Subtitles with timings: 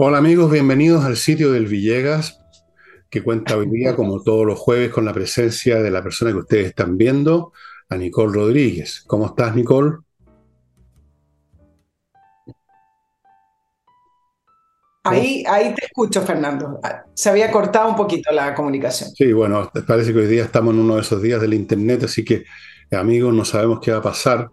[0.00, 2.40] Hola amigos, bienvenidos al sitio del Villegas,
[3.10, 6.38] que cuenta hoy día, como todos los jueves, con la presencia de la persona que
[6.38, 7.52] ustedes están viendo,
[7.88, 9.02] a Nicole Rodríguez.
[9.08, 9.96] ¿Cómo estás, Nicole?
[15.02, 16.78] Ahí, ahí te escucho, Fernando.
[17.14, 19.10] Se había cortado un poquito la comunicación.
[19.10, 22.24] Sí, bueno, parece que hoy día estamos en uno de esos días del Internet, así
[22.24, 22.44] que,
[22.92, 24.48] amigos, no sabemos qué va a pasar.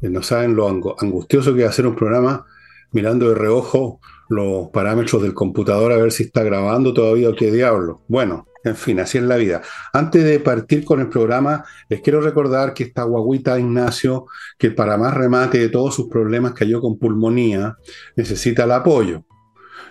[0.00, 2.46] Eh, no saben lo angustioso que va a ser un programa
[2.92, 4.00] mirando de reojo
[4.30, 8.02] los parámetros del computador a ver si está grabando todavía o qué diablo.
[8.06, 9.60] Bueno, en fin, así es la vida.
[9.92, 14.96] Antes de partir con el programa, les quiero recordar que esta guaguita Ignacio, que para
[14.96, 17.76] más remate de todos sus problemas cayó con pulmonía,
[18.14, 19.24] necesita el apoyo.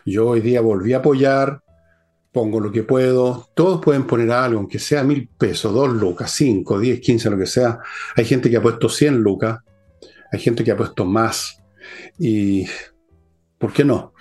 [0.06, 1.62] Yo hoy día volví a apoyar,
[2.32, 6.80] pongo lo que puedo, todos pueden poner algo, aunque sea mil pesos, dos lucas, cinco,
[6.80, 7.80] diez, quince, lo que sea.
[8.16, 9.60] Hay gente que ha puesto cien lucas,
[10.32, 11.62] hay gente que ha puesto más.
[12.18, 12.66] Y,
[13.58, 14.14] ¿por qué no?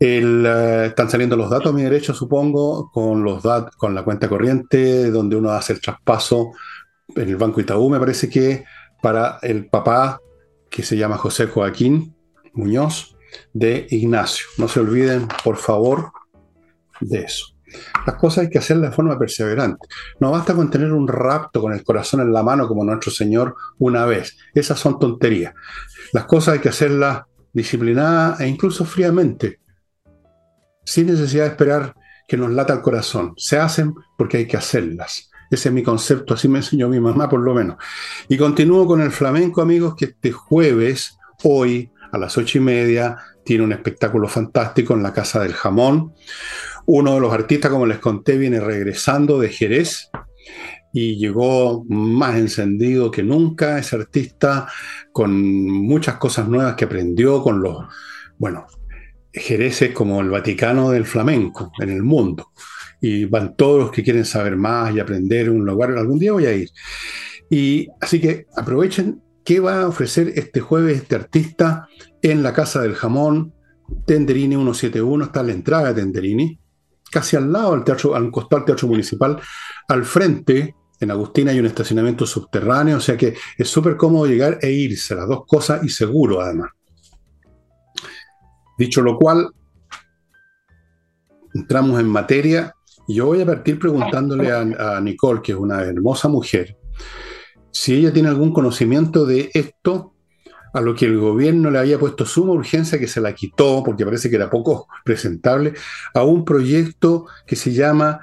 [0.00, 3.42] Eh, están saliendo los datos a mi derecho, supongo, con, los
[3.76, 6.52] con la cuenta corriente, donde uno hace el traspaso
[7.14, 8.64] en el Banco Itaú, me parece que
[9.00, 10.20] para el papá,
[10.70, 12.14] que se llama José Joaquín
[12.54, 13.14] Muñoz,
[13.52, 14.46] de Ignacio.
[14.58, 16.12] No se olviden, por favor,
[17.00, 17.46] de eso.
[18.06, 19.88] Las cosas hay que hacerlas de forma perseverante.
[20.20, 23.56] No basta con tener un rapto con el corazón en la mano como nuestro Señor
[23.78, 24.36] una vez.
[24.54, 25.54] Esas son tonterías.
[26.12, 27.22] Las cosas hay que hacerlas
[27.54, 29.60] disciplinadas e incluso fríamente,
[30.84, 31.94] sin necesidad de esperar
[32.28, 33.32] que nos lata el corazón.
[33.36, 35.30] Se hacen porque hay que hacerlas.
[35.50, 37.76] Ese es mi concepto, así me enseñó mi mamá por lo menos.
[38.28, 43.16] Y continúo con el flamenco, amigos, que este jueves, hoy, a las ocho y media,
[43.44, 46.12] tiene un espectáculo fantástico en la Casa del Jamón.
[46.86, 50.10] Uno de los artistas, como les conté, viene regresando de Jerez
[50.96, 53.78] y llegó más encendido que nunca.
[53.78, 54.68] Ese artista
[55.12, 57.84] con muchas cosas nuevas que aprendió con los,
[58.38, 58.64] bueno,
[59.32, 62.52] Jerez es como el Vaticano del flamenco en el mundo.
[63.00, 65.90] Y van todos los que quieren saber más y aprender un lugar.
[65.90, 66.70] Algún día voy a ir.
[67.50, 71.88] Y así que aprovechen qué va a ofrecer este jueves este artista
[72.22, 73.52] en la Casa del Jamón,
[74.06, 76.58] Tenderini 171, está la entrada de Tenderini,
[77.10, 79.40] casi al lado del teatro, al costado del Teatro Municipal,
[79.88, 84.58] al frente, en Agustina hay un estacionamiento subterráneo, o sea que es súper cómodo llegar
[84.62, 86.70] e irse, las dos cosas, y seguro además.
[88.78, 89.50] Dicho lo cual,
[91.54, 92.74] entramos en materia.
[93.06, 96.76] Yo voy a partir preguntándole a, a Nicole, que es una hermosa mujer,
[97.70, 100.14] si ella tiene algún conocimiento de esto
[100.72, 104.04] a lo que el gobierno le había puesto suma urgencia, que se la quitó porque
[104.04, 105.74] parece que era poco presentable,
[106.14, 108.20] a un proyecto que se llama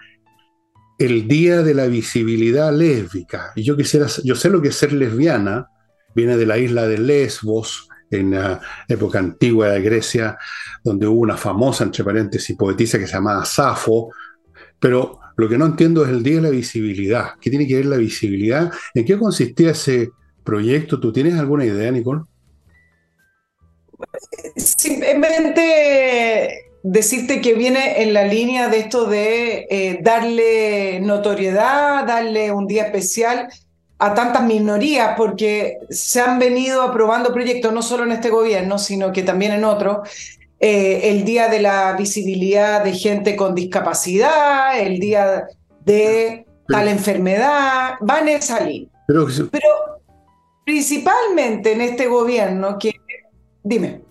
[1.01, 3.51] el Día de la Visibilidad Lésbica.
[3.55, 5.67] Y yo quisiera, yo sé lo que es ser lesbiana,
[6.13, 10.37] viene de la isla de Lesbos, en la época antigua de Grecia,
[10.83, 14.09] donde hubo una famosa, entre paréntesis, poetisa que se llamaba Safo,
[14.79, 17.31] pero lo que no entiendo es el Día de la Visibilidad.
[17.39, 18.71] ¿Qué tiene que ver la visibilidad?
[18.93, 20.11] ¿En qué consistía ese
[20.43, 20.99] proyecto?
[20.99, 22.21] ¿Tú tienes alguna idea, Nicole?
[24.57, 32.67] Simplemente decirte que viene en la línea de esto de eh, darle notoriedad, darle un
[32.67, 33.47] día especial
[33.99, 39.11] a tantas minorías, porque se han venido aprobando proyectos, no solo en este gobierno, sino
[39.11, 40.09] que también en otros.
[40.59, 45.47] Eh, el día de la visibilidad de gente con discapacidad, el día
[45.85, 48.87] de tal enfermedad, van a salir.
[49.07, 49.67] Pero, Pero
[50.65, 52.93] principalmente en este gobierno, que
[53.63, 54.01] Dime.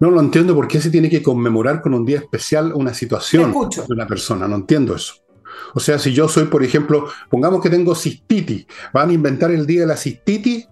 [0.00, 3.52] No lo entiendo por qué se tiene que conmemorar con un día especial una situación
[3.52, 4.46] de una persona.
[4.46, 5.14] No entiendo eso.
[5.74, 9.66] O sea, si yo soy, por ejemplo, pongamos que tengo cistitis, van a inventar el
[9.66, 10.68] día de la cistitis,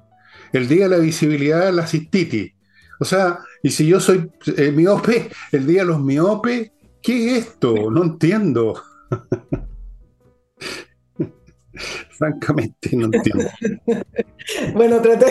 [0.52, 2.52] el día de la visibilidad de la cistitis.
[3.00, 6.70] O sea, y si yo soy eh, miope, el día de los miopes,
[7.02, 7.90] ¿qué es esto?
[7.90, 8.80] No entiendo.
[12.10, 13.44] Francamente, no entiendo.
[14.74, 15.26] bueno, traté,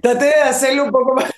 [0.00, 1.30] traté de hacerlo un poco más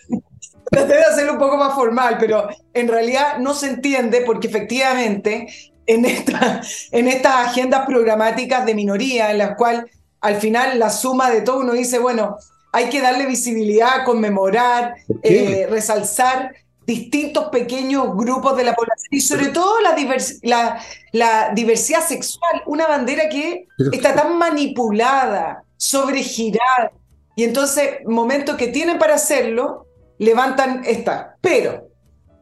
[0.70, 5.48] Traté de hacerlo un poco más formal, pero en realidad no se entiende porque efectivamente
[5.86, 6.60] en, esta,
[6.92, 9.84] en estas agendas programáticas de minoría, en las cuales
[10.20, 12.36] al final la suma de todo uno dice, bueno,
[12.72, 16.54] hay que darle visibilidad, conmemorar, eh, resalzar
[16.86, 19.96] distintos pequeños grupos de la población y sobre todo la,
[20.42, 20.80] la,
[21.12, 26.92] la diversidad sexual, una bandera que está tan manipulada, sobregirada,
[27.40, 29.86] y entonces, momento que tienen para hacerlo,
[30.20, 31.36] levantan esta.
[31.40, 31.88] Pero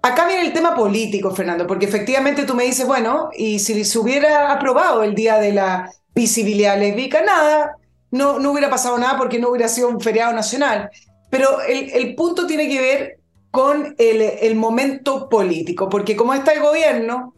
[0.03, 3.99] acá viene el tema político, Fernando, porque efectivamente tú me dices, bueno, y si se
[3.99, 7.77] hubiera aprobado el Día de la Visibilidad Lésbica, nada,
[8.11, 10.91] no, no hubiera pasado nada porque no hubiera sido un feriado nacional.
[11.31, 13.19] Pero el, el punto tiene que ver
[13.51, 17.35] con el, momento político, porque como está el gobierno,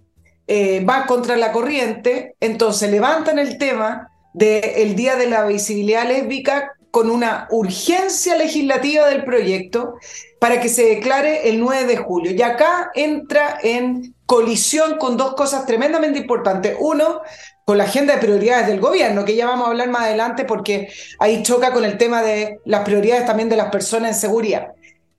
[0.46, 6.72] eh, va contra la corriente, entonces levantan el tema del Día de la Visibilidad Lésbica
[6.90, 9.96] con una urgencia legislativa del proyecto
[10.38, 12.32] para que se declare el 9 de julio.
[12.32, 16.76] Y acá entra en colisión con dos cosas tremendamente importantes.
[16.80, 17.20] Uno,
[17.64, 20.88] con la agenda de prioridades del gobierno, que ya vamos a hablar más adelante porque
[21.18, 24.68] ahí choca con el tema de las prioridades también de las personas en seguridad.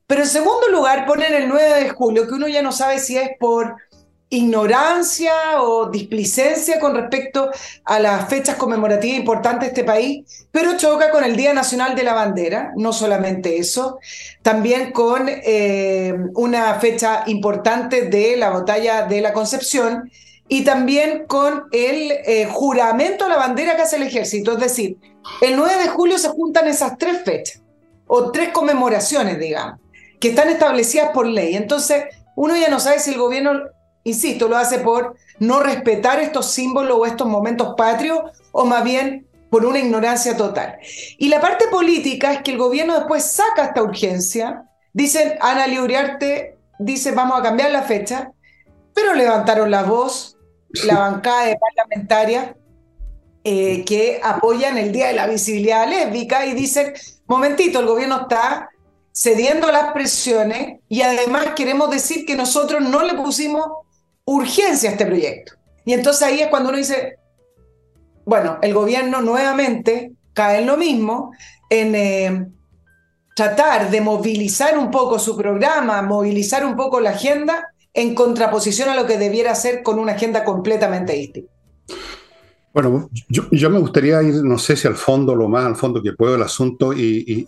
[0.07, 3.17] Pero en segundo lugar, ponen el 9 de julio, que uno ya no sabe si
[3.17, 3.75] es por
[4.31, 7.51] ignorancia o displicencia con respecto
[7.83, 12.03] a las fechas conmemorativas importantes de este país, pero choca con el Día Nacional de
[12.03, 13.99] la Bandera, no solamente eso,
[14.41, 20.09] también con eh, una fecha importante de la batalla de la Concepción
[20.47, 24.53] y también con el eh, juramento a la bandera que hace el ejército.
[24.53, 24.97] Es decir,
[25.41, 27.61] el 9 de julio se juntan esas tres fechas,
[28.07, 29.79] o tres conmemoraciones, digamos,
[30.21, 31.55] que están establecidas por ley.
[31.55, 32.05] Entonces,
[32.35, 33.51] uno ya no sabe si el gobierno
[34.03, 38.19] insisto, lo hace por no respetar estos símbolos o estos momentos patrios,
[38.51, 40.77] o más bien por una ignorancia total.
[41.17, 44.63] Y la parte política es que el gobierno después saca esta urgencia,
[44.93, 48.31] dicen, Ana Liuriarte dice, vamos a cambiar la fecha,
[48.93, 50.37] pero levantaron la voz,
[50.85, 52.55] la bancada de parlamentaria
[53.43, 56.93] eh, que apoyan el Día de la Visibilidad Lésbica y dicen,
[57.27, 58.69] momentito, el gobierno está
[59.11, 63.65] cediendo a las presiones y además queremos decir que nosotros no le pusimos
[64.31, 65.53] urgencia este proyecto.
[65.85, 67.17] Y entonces ahí es cuando uno dice,
[68.25, 71.31] bueno, el gobierno nuevamente cae en lo mismo,
[71.69, 72.47] en eh,
[73.35, 78.95] tratar de movilizar un poco su programa, movilizar un poco la agenda en contraposición a
[78.95, 81.51] lo que debiera ser con una agenda completamente distinta.
[82.73, 86.13] Bueno, yo, me gustaría ir, no sé si al fondo, lo más al fondo que
[86.13, 87.45] puedo el asunto y,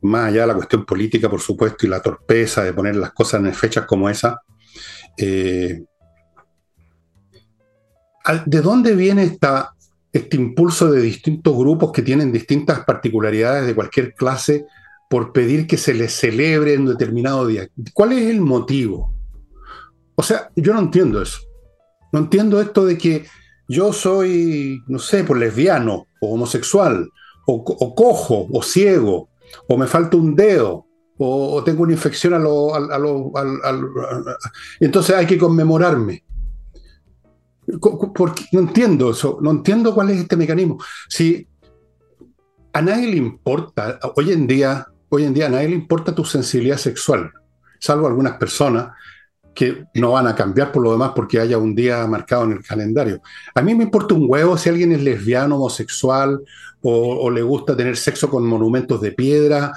[0.00, 3.44] más allá de la cuestión política, por supuesto, y la torpeza de poner las cosas
[3.44, 4.40] en fechas como esa.
[5.18, 5.84] Eh,
[8.46, 9.74] ¿De dónde viene esta,
[10.12, 14.66] este impulso de distintos grupos que tienen distintas particularidades de cualquier clase
[15.08, 17.68] por pedir que se les celebre en un determinado día?
[17.94, 19.14] ¿Cuál es el motivo?
[20.14, 21.38] O sea, yo no entiendo eso.
[22.12, 23.26] No entiendo esto de que
[23.68, 27.10] yo soy, no sé, por lesbiano, o homosexual,
[27.46, 29.30] o, cojo, o ciego,
[29.68, 30.86] o me falta un dedo,
[31.18, 33.32] o, tengo una infección a lo, a, lo,
[34.80, 36.24] entonces hay que conmemorarme.
[38.52, 40.78] No entiendo eso, no entiendo cuál es este mecanismo.
[41.08, 41.46] Si
[42.72, 46.24] a nadie le importa, hoy en día, hoy en día a nadie le importa tu
[46.24, 47.30] sensibilidad sexual,
[47.78, 48.88] salvo algunas personas
[49.58, 52.62] que no van a cambiar por lo demás porque haya un día marcado en el
[52.64, 53.20] calendario.
[53.56, 56.44] A mí me importa un huevo si alguien es lesbiano, homosexual,
[56.80, 59.72] o, le gusta tener sexo con monumentos de piedra,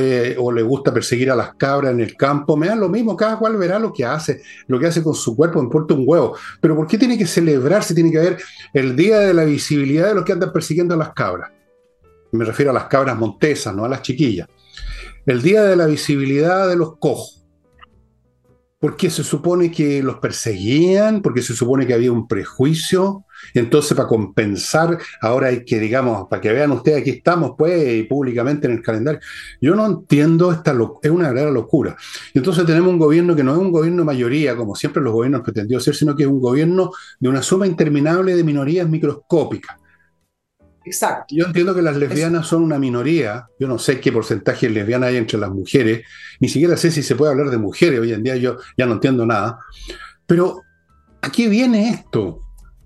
[0.00, 2.56] eh, o, le gusta perseguir a las cabras en el campo.
[2.56, 5.36] Me da lo mismo, cada cual verá lo que hace, lo que hace con su
[5.36, 6.34] cuerpo, me importa un huevo.
[6.60, 7.94] Pero ¿por qué tiene que celebrarse?
[7.94, 8.38] Tiene que haber
[8.74, 11.52] el día de la visibilidad de los que andan persiguiendo a las cabras.
[12.32, 14.48] Me refiero a las cabras montesas, no a las chiquillas.
[15.24, 17.39] El día de la visibilidad de los cojos
[18.80, 23.26] porque se supone que los perseguían, porque se supone que había un prejuicio.
[23.52, 28.66] Entonces, para compensar, ahora hay que, digamos, para que vean ustedes, aquí estamos, pues, públicamente
[28.66, 29.20] en el calendario.
[29.60, 31.94] Yo no entiendo esta es una verdadera locura.
[32.32, 35.78] Entonces tenemos un gobierno que no es un gobierno mayoría, como siempre los gobiernos pretendió
[35.78, 39.76] ser, sino que es un gobierno de una suma interminable de minorías microscópicas.
[40.84, 41.34] Exacto.
[41.34, 43.46] Yo entiendo que las lesbianas son una minoría.
[43.58, 46.06] Yo no sé qué porcentaje de lesbianas hay entre las mujeres.
[46.40, 48.00] Ni siquiera sé si se puede hablar de mujeres.
[48.00, 49.58] Hoy en día yo ya no entiendo nada.
[50.26, 50.62] Pero,
[51.20, 52.40] ¿a qué viene esto?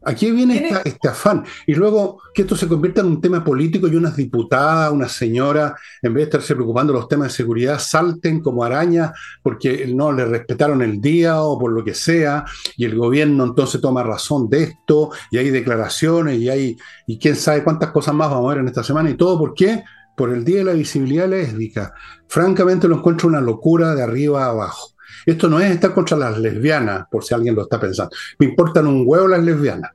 [0.07, 1.45] Aquí viene este afán.
[1.67, 5.77] Y luego que esto se convierta en un tema político y unas diputadas, una señora,
[6.03, 10.13] en vez de estarse preocupando de los temas de seguridad, salten como arañas porque no
[10.13, 12.45] le respetaron el día o por lo que sea,
[12.77, 17.37] y el gobierno entonces toma razón de esto, y hay declaraciones, y hay, y quién
[17.37, 19.85] sabe cuántas cosas más vamos a ver en esta semana, y todo por qué?
[20.17, 21.95] Por el Día de la Visibilidad Lésbica.
[22.29, 24.94] Francamente lo encuentro una locura de arriba a abajo.
[25.27, 28.15] Esto no es estar contra las lesbianas, por si alguien lo está pensando.
[28.39, 29.91] Me importan un huevo las lesbianas.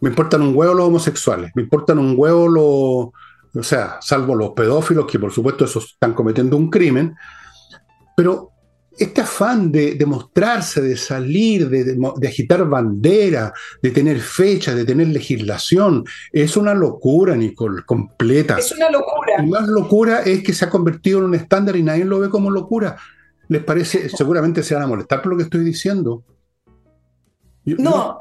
[0.00, 1.52] Me importan un huevo los homosexuales.
[1.54, 6.14] Me importan un huevo los, o sea, salvo los pedófilos, que por supuesto esos están
[6.14, 7.14] cometiendo un crimen.
[8.16, 8.50] Pero
[8.98, 14.84] este afán de, de mostrarse, de salir, de, de, agitar bandera, de tener fecha, de
[14.84, 18.58] tener legislación, es una locura, Nicole, completa.
[18.58, 19.42] Es una locura.
[19.42, 22.28] Y más locura es que se ha convertido en un estándar y nadie lo ve
[22.28, 22.96] como locura
[23.50, 26.22] les parece, seguramente se van a molestar por lo que estoy diciendo.
[27.64, 28.18] no,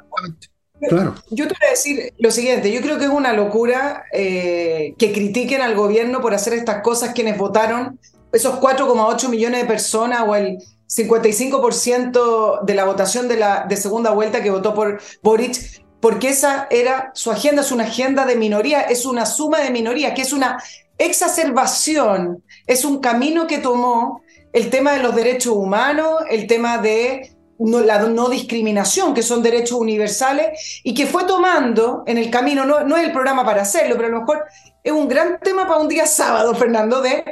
[0.90, 1.14] claro.
[1.30, 5.14] Yo te voy a decir lo siguiente, yo creo que es una locura eh, que
[5.14, 8.00] critiquen al gobierno por hacer estas cosas quienes votaron
[8.32, 10.58] esos 4,8 millones de personas o el
[10.88, 16.68] 55% de la votación de, la, de segunda vuelta que votó por Boric, porque esa
[16.72, 20.34] era su agenda, es una agenda de minoría, es una suma de minoría, que es
[20.34, 20.58] una
[20.98, 27.36] exacerbación, es un camino que tomó el tema de los derechos humanos, el tema de
[27.60, 32.84] la no discriminación, que son derechos universales, y que fue tomando en el camino, no,
[32.84, 34.46] no es el programa para hacerlo, pero a lo mejor
[34.84, 37.24] es un gran tema para un día sábado, Fernando, de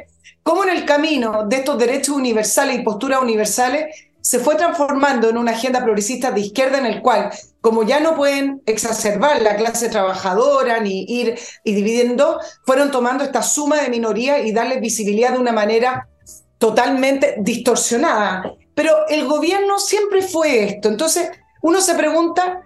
[0.43, 3.85] cómo en el camino de estos derechos universales y posturas universales
[4.27, 7.29] se fue transformando en una agenda progresista de izquierda en el cual,
[7.61, 13.41] como ya no pueden exacerbar la clase trabajadora ni ir y dividiendo, fueron tomando esta
[13.41, 16.09] suma de minorías y darles visibilidad de una manera
[16.57, 18.43] totalmente distorsionada.
[18.73, 20.89] Pero el gobierno siempre fue esto.
[20.89, 21.29] Entonces,
[21.61, 22.61] uno se pregunta,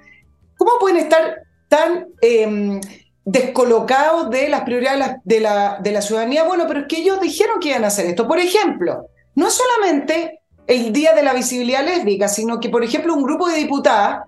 [0.57, 2.81] ¿cómo pueden estar tan em,
[3.24, 6.43] descolocados de las prioridades de la, de la ciudadanía?
[6.43, 8.27] Bueno, pero es que ellos dijeron que iban a hacer esto.
[8.27, 13.13] Por ejemplo, no es solamente el Día de la Visibilidad Lésbica, sino que, por ejemplo,
[13.13, 14.25] un grupo de diputadas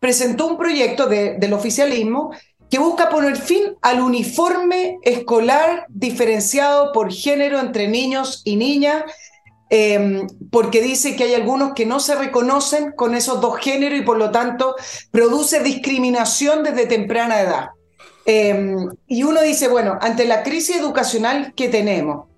[0.00, 2.32] presentó un proyecto del oficialismo
[2.70, 9.04] que busca poner fin al uniforme escolar diferenciado por género entre niños y niñas
[9.70, 14.02] Em, porque dice que hay algunos que no se reconocen con esos dos géneros y
[14.02, 14.76] por lo tanto
[15.10, 17.70] produce discriminación desde temprana edad.
[18.26, 22.28] Em, y uno dice, bueno, ante la crisis educacional que tenemos,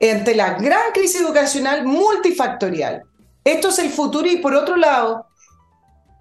[0.00, 3.02] ante la gran crisis educacional multifactorial,
[3.44, 5.26] esto es el futuro y por otro lado,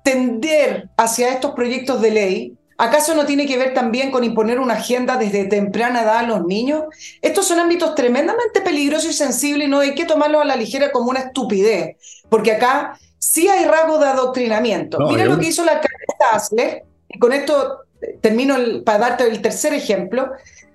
[0.04, 4.74] tender hacia estos proyectos de ley ¿Acaso no tiene que ver también con imponer una
[4.74, 6.84] agenda desde temprana edad a los niños?
[7.22, 10.92] Estos son ámbitos tremendamente peligrosos y sensibles y no hay que tomarlos a la ligera
[10.92, 11.96] como una estupidez,
[12.28, 14.98] porque acá sí hay rasgos de adoctrinamiento.
[15.08, 17.86] Mira lo que hizo la alcaldesa Asler, y con esto
[18.20, 20.32] termino para darte el tercer ejemplo,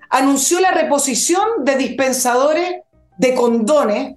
[0.09, 2.77] anunció la reposición de dispensadores
[3.19, 4.15] de condones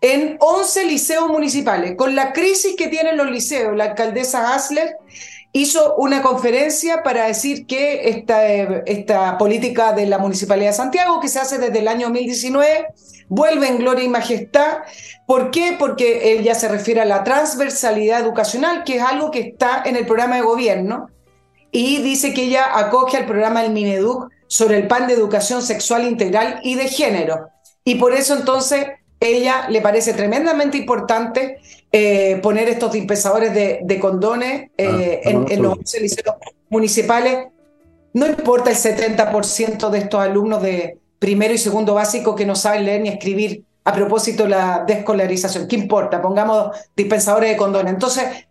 [0.00, 1.94] en 11 liceos municipales.
[1.96, 4.96] Con la crisis que tienen los liceos, la alcaldesa Asler
[5.52, 11.28] hizo una conferencia para decir que esta, esta política de la Municipalidad de Santiago, que
[11.28, 12.88] se hace desde el año 2019,
[13.28, 14.78] vuelve en gloria y majestad.
[15.26, 15.76] ¿Por qué?
[15.78, 20.06] Porque ella se refiere a la transversalidad educacional, que es algo que está en el
[20.06, 21.08] programa de gobierno,
[21.70, 26.06] y dice que ella acoge al programa del Mineduc sobre el pan de educación sexual
[26.06, 27.48] integral y de género.
[27.84, 28.86] Y por eso entonces
[29.20, 31.58] ella le parece tremendamente importante
[31.90, 36.36] eh, poner estos dispensadores de, condones eh, ah, en, los liceos
[36.68, 37.46] municipales.
[38.12, 42.84] No importa el 70% de estos alumnos de primero y segundo básico que no saben
[42.84, 45.66] leer ni escribir a propósito de la descolarización.
[45.66, 46.20] ¿Qué importa?
[46.20, 47.94] Pongamos dispensadores de condones.
[47.94, 48.46] Entonces,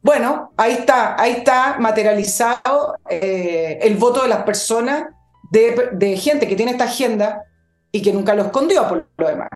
[0.00, 5.08] bueno, ahí está, ahí está materializado eh, el voto de las personas,
[5.50, 7.44] de, de gente que tiene esta agenda
[7.92, 9.50] y que nunca lo escondió por lo demás.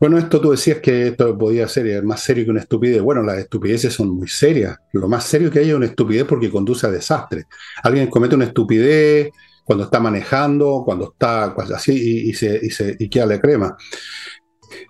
[0.00, 3.02] Bueno, esto tú decías que esto podía ser más serio que una estupidez.
[3.02, 4.76] Bueno, las estupideces son muy serias.
[4.92, 7.46] Lo más serio que hay es una estupidez porque conduce a desastre.
[7.82, 9.30] Alguien comete una estupidez
[9.64, 13.76] cuando está manejando, cuando está así y, se, y, se, y queda la crema.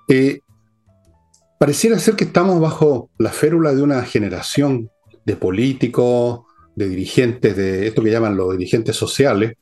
[0.07, 0.41] Eh,
[1.59, 4.91] pareciera ser que estamos bajo la férula de una generación
[5.25, 6.43] de políticos,
[6.77, 9.55] de dirigentes, de esto que llaman los dirigentes sociales,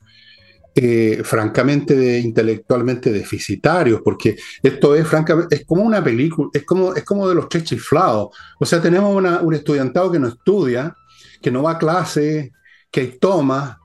[0.78, 6.94] eh, francamente de, intelectualmente deficitarios, porque esto es francamente, es como una película, es como,
[6.94, 8.28] es como de los tres chiflados.
[8.60, 10.94] O sea, tenemos un estudiantado que no estudia,
[11.40, 12.52] que no va a clase,
[12.90, 13.80] que toma,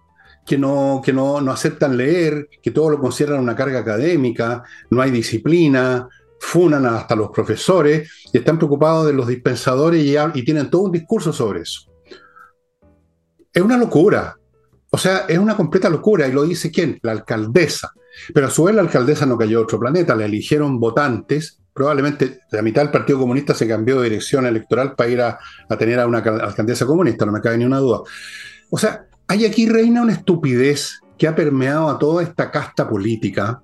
[0.45, 5.01] que no, que no, no aceptan leer, que todo lo consideran una carga académica, no
[5.01, 6.09] hay disciplina,
[6.41, 10.91] funan hasta los profesores y están preocupados de los dispensadores y, y tienen todo un
[10.91, 11.89] discurso sobre eso.
[13.53, 14.37] Es una locura,
[14.93, 16.99] o sea, es una completa locura, y lo dice quién?
[17.01, 17.93] La alcaldesa.
[18.33, 22.41] Pero a su vez la alcaldesa no cayó a otro planeta, le eligieron votantes, probablemente
[22.51, 25.39] la mitad del Partido Comunista se cambió de dirección electoral para ir a,
[25.79, 28.01] tener a una alcaldesa comunista, no me cabe ni una duda.
[28.69, 33.63] O sea, hay aquí reina una estupidez que ha permeado a toda esta casta política,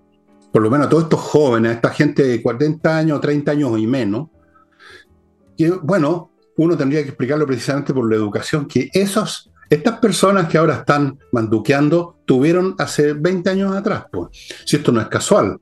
[0.54, 3.78] por lo menos a todos estos jóvenes, a esta gente de 40 años, 30 años
[3.78, 4.30] y menos,
[5.58, 10.58] que bueno, uno tendría que explicarlo precisamente por la educación, que esos estas personas que
[10.58, 14.30] ahora están manduqueando tuvieron hace 20 años atrás, pues.
[14.66, 15.60] Si esto no es casual,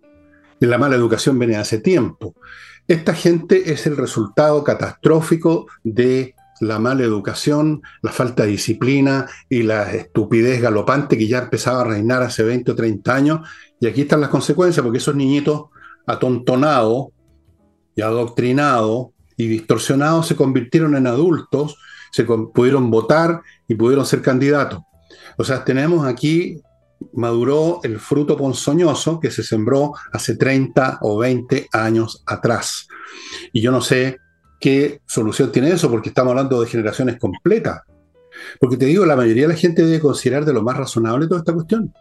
[0.60, 2.36] la mala educación viene hace tiempo.
[2.88, 9.64] Esta gente es el resultado catastrófico de la mala educación, la falta de disciplina y
[9.64, 13.50] la estupidez galopante que ya empezaba a reinar hace 20 o 30 años.
[13.80, 15.66] Y aquí están las consecuencias, porque esos niñitos
[16.06, 17.08] atontonados
[17.96, 21.78] y adoctrinados y distorsionados se convirtieron en adultos
[22.16, 24.80] se pudieron votar y pudieron ser candidatos.
[25.38, 26.62] O sea, tenemos aquí
[27.12, 32.88] maduró el fruto ponzoñoso que se sembró hace 30 o 20 años atrás.
[33.52, 34.18] Y yo no sé
[34.62, 37.82] qué solución tiene eso, porque estamos hablando de generaciones completas.
[38.62, 41.42] Porque te digo, la mayoría de la gente debe considerar de lo más razonable toda
[41.42, 41.94] esta cuestión.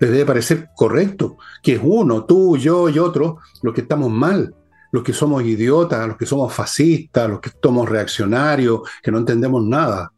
[0.00, 4.56] Les debe parecer correcto, que es uno, tú, yo y otro, los que estamos mal,
[4.92, 9.64] los que somos idiotas, los que somos fascistas, los que somos reaccionarios, que no entendemos
[9.64, 10.12] nada.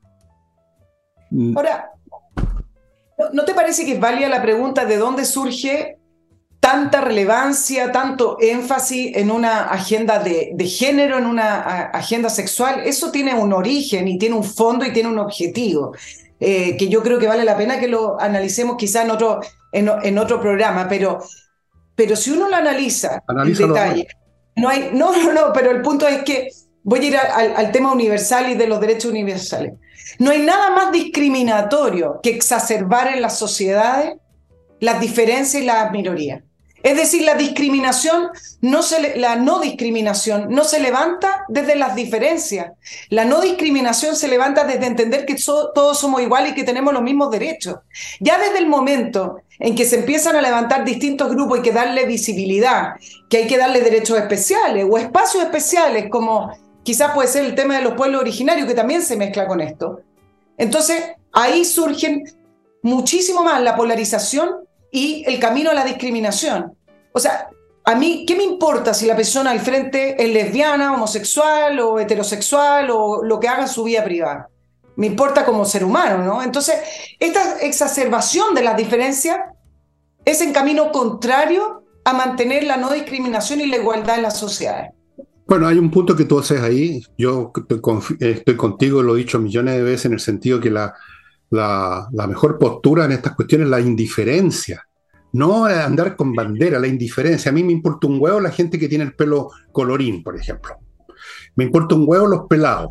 [1.55, 1.91] Ahora,
[3.33, 5.99] ¿no te parece que es válida la pregunta de dónde surge
[6.59, 13.35] tanta relevancia, tanto énfasis en una agenda de, género, en una agenda sexual, eso tiene
[13.35, 15.95] un origen y tiene un fondo y tiene un objetivo,
[16.41, 19.41] eh, que yo creo que vale la pena que lo analicemos quizá en otro,
[19.73, 21.23] en, otro programa, pero,
[21.95, 24.09] pero si uno lo analiza en detalle,
[24.57, 26.49] no hay, no, no, pero el punto es que
[26.83, 29.75] voy a ir al tema universal y de los derechos universales.
[30.19, 34.15] No hay nada más discriminatorio que exacerbar en las sociedades
[34.81, 36.43] las diferencias y las minorías.
[36.85, 38.29] Es decir, la discriminación,
[38.61, 42.73] no se, la no discriminación no se levanta desde las diferencias.
[43.09, 45.37] La no discriminación se levanta desde entender que
[45.75, 47.77] todos somos iguales y que tenemos los mismos derechos.
[48.21, 52.05] Ya desde el momento en que se empiezan a levantar distintos grupos y que darle
[52.05, 52.97] visibilidad,
[53.31, 56.51] que hay que darle derechos especiales o espacios especiales, como
[56.83, 60.03] quizás puede ser el tema de los pueblos originarios, que también se mezcla con esto.
[60.59, 62.25] Entonces, ahí surgen
[62.83, 64.51] muchísimo más la polarización
[64.95, 66.73] y el camino a la discriminación.
[67.13, 67.49] O sea,
[67.85, 72.91] a mí, ¿qué me importa si la persona al frente es lesbiana, homosexual o heterosexual
[72.91, 74.49] o lo que haga en su vida privada?
[74.95, 76.45] Me importa como ser humano, ¿no?
[76.45, 76.77] Entonces,
[77.19, 79.37] esta exacerbación de las diferencias
[80.25, 84.91] es en camino contrario a mantener la no discriminación y la igualdad en la sociedad.
[85.49, 87.03] Bueno, hay un punto que tú haces ahí.
[87.19, 90.95] Yo estoy, contigo, lo he dicho millones de veces, en el sentido que la,
[91.51, 94.87] la, mejor postura en estas cuestiones es la indiferencia.
[95.33, 97.51] No andar con bandera, la indiferencia.
[97.51, 100.77] A mí me importa un huevo la gente que tiene el pelo colorín, por ejemplo.
[101.57, 102.91] Me importa un huevo los pelados.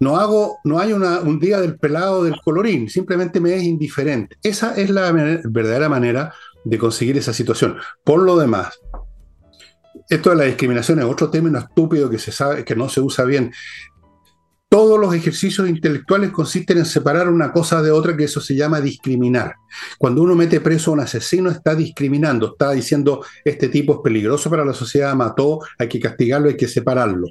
[0.00, 4.36] No hago, no hay una, un día del pelado del colorín, simplemente me es indiferente.
[4.42, 7.76] Esa es la verdadera manera de conseguir esa situación.
[8.04, 8.78] Por lo demás,
[10.08, 13.24] esto de la discriminación es otro término estúpido que se sabe que no se usa
[13.24, 13.52] bien.
[14.74, 18.80] Todos los ejercicios intelectuales consisten en separar una cosa de otra, que eso se llama
[18.80, 19.54] discriminar.
[19.98, 24.50] Cuando uno mete preso a un asesino, está discriminando, está diciendo, este tipo es peligroso
[24.50, 27.28] para la sociedad, mató, hay que castigarlo, hay que separarlo.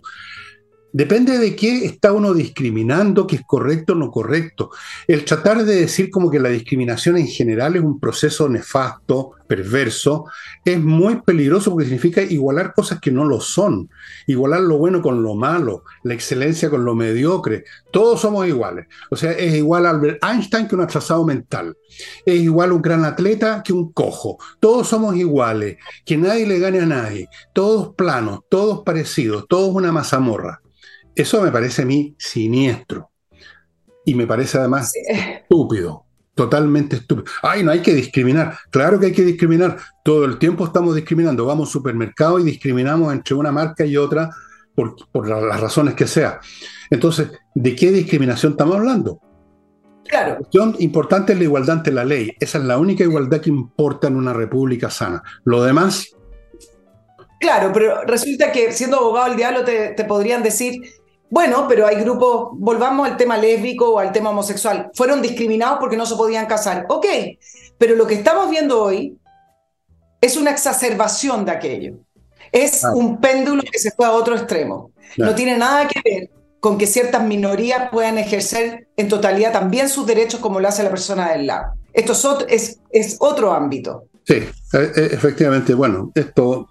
[0.95, 4.69] Depende de qué está uno discriminando, qué es correcto o no correcto.
[5.07, 10.25] El tratar de decir como que la discriminación en general es un proceso nefasto, perverso,
[10.63, 13.89] es muy peligroso porque significa igualar cosas que no lo son,
[14.27, 17.63] igualar lo bueno con lo malo, la excelencia con lo mediocre.
[17.91, 18.85] Todos somos iguales.
[19.09, 21.75] O sea, es igual Albert Einstein que un atrasado mental.
[22.23, 24.37] Es igual un gran atleta que un cojo.
[24.59, 27.29] Todos somos iguales, que nadie le gane a nadie.
[27.51, 30.62] Todos planos, todos parecidos, todos una mazamorra.
[31.15, 33.09] Eso me parece a mí siniestro.
[34.05, 37.25] Y me parece además estúpido, totalmente estúpido.
[37.41, 38.57] Ay, no hay que discriminar.
[38.69, 39.77] Claro que hay que discriminar.
[40.03, 41.45] Todo el tiempo estamos discriminando.
[41.45, 44.29] Vamos a un supermercado y discriminamos entre una marca y otra
[44.75, 46.39] por, las razones que sea.
[46.89, 49.19] Entonces, ¿de qué discriminación estamos hablando?
[50.07, 50.31] Claro.
[50.31, 52.31] La cuestión importante es la igualdad ante la ley.
[52.39, 55.23] Esa es la única igualdad que importa en una república sana.
[55.45, 56.09] Lo demás.
[57.39, 60.81] Claro, pero resulta que siendo abogado del diablo te, te podrían decir,
[61.33, 65.97] bueno, pero hay grupos, volvamos al tema lésbico o al tema homosexual, fueron discriminados porque
[65.97, 66.85] no se podían casar.
[66.89, 67.07] Ok,
[67.79, 69.17] pero lo que estamos viendo hoy
[70.21, 71.95] es una exacerbación de aquello.
[72.51, 74.91] Es un péndulo que se fue a otro extremo.
[75.17, 80.05] No tiene nada que ver con que ciertas minorías puedan ejercer en totalidad también sus
[80.05, 81.73] derechos como lo hace la persona del lado.
[81.93, 84.03] Esto es otro, es, es otro ámbito.
[84.23, 86.69] Sí, e, e, efectivamente, bueno, esto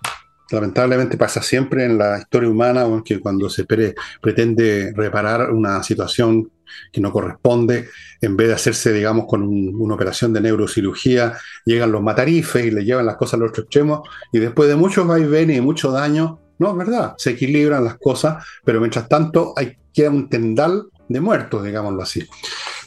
[0.52, 6.50] lamentablemente pasa siempre en la historia humana, que cuando se pretende reparar una situación
[6.90, 7.88] que no corresponde,
[8.20, 11.34] en vez de hacerse, digamos, con una operación de neurocirugía,
[11.64, 15.06] llegan los matarifes y le llevan las cosas al otro extremo, y después de muchos
[15.06, 19.76] vaivenes y mucho daño, no, es verdad, se equilibran las cosas, pero mientras tanto hay
[19.92, 22.26] queda un tendal de muertos, digámoslo así.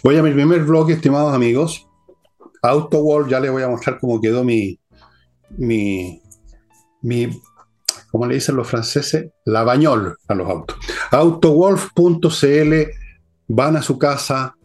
[0.04, 1.88] Voy a mi primer blog, estimados amigos.
[2.62, 4.80] AutoWall, ya les voy a mostrar cómo quedó mi,
[5.58, 6.22] mi,
[7.02, 7.30] mi
[8.16, 10.78] como le dicen los franceses, la bañol a los autos.
[11.12, 12.74] Autowolf.cl,
[13.50, 14.56] van a su casa,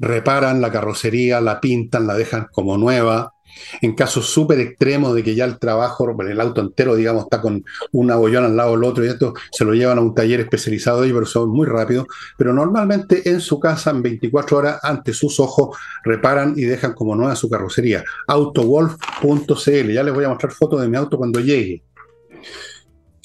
[0.00, 3.34] reparan la carrocería, la pintan, la dejan como nueva,
[3.82, 7.64] En casos súper extremos de que ya el trabajo, el auto entero, digamos, está con
[7.92, 11.04] una bollona al lado del otro y esto se lo llevan a un taller especializado
[11.04, 12.06] ellos, pero son muy rápidos.
[12.36, 17.14] Pero normalmente en su casa, en 24 horas, ante sus ojos, reparan y dejan como
[17.14, 18.02] nueva su carrocería.
[18.26, 19.92] Autowolf.cl.
[19.92, 21.84] Ya les voy a mostrar fotos de mi auto cuando llegue.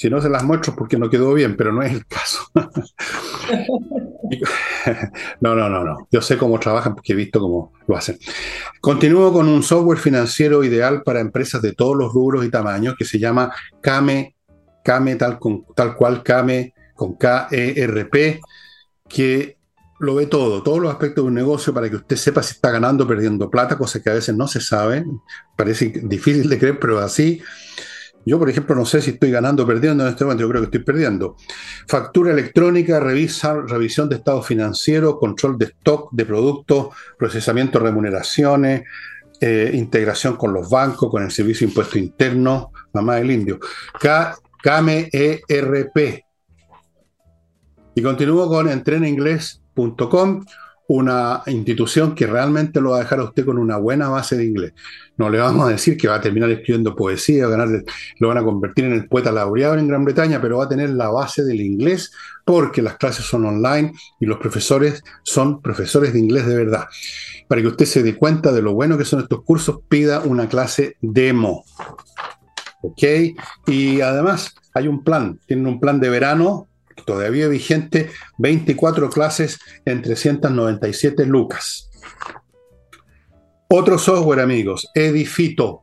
[0.04, 2.39] Si no se las muestro porque no quedó bien, pero no es el caso.
[5.39, 6.10] no, no, no, no.
[6.12, 8.20] Yo sé cómo trabajan porque he visto cómo lo hacen.
[8.82, 13.06] Continúo con un software financiero ideal para empresas de todos los rubros y tamaños que
[13.06, 14.36] se llama Kame,
[14.84, 18.42] Kame tal, con, tal cual Kame con K-E-R-P,
[19.08, 19.58] que
[20.00, 22.72] lo ve todo, todos los aspectos de un negocio para que usted sepa si está
[22.72, 25.06] ganando o perdiendo plata, cosa que a veces no se sabe.
[25.56, 27.42] Parece difícil de creer, pero así.
[28.25, 30.62] Yo, por ejemplo, no sé si estoy ganando o perdiendo en este momento, yo creo
[30.62, 31.36] que estoy perdiendo.
[31.88, 38.83] Factura electrónica, revisa, revisión de estado financiero, control de stock de productos, procesamiento de remuneraciones,
[39.41, 43.59] eh, integración con los bancos, con el servicio de impuesto interno, mamá del indio.
[44.63, 46.23] KMERP.
[47.95, 50.45] Y continúo con entreninglés.com
[50.88, 54.46] una institución que realmente lo va a dejar a usted con una buena base de
[54.46, 54.74] inglés.
[55.17, 57.69] No le vamos a decir que va a terminar escribiendo poesía, ganar,
[58.19, 60.89] lo van a convertir en el poeta laureado en Gran Bretaña, pero va a tener
[60.89, 62.12] la base del inglés
[62.46, 66.86] porque las clases son online y los profesores son profesores de inglés de verdad.
[67.48, 70.50] Para que usted se dé cuenta de lo bueno que son estos cursos, pida una
[70.50, 71.63] clase demo.
[72.82, 73.04] ¿Ok?
[73.67, 76.67] Y además hay un plan, tienen un plan de verano
[77.06, 81.89] todavía vigente, 24 clases en 397 lucas.
[83.69, 85.82] Otro software, amigos, Edifito.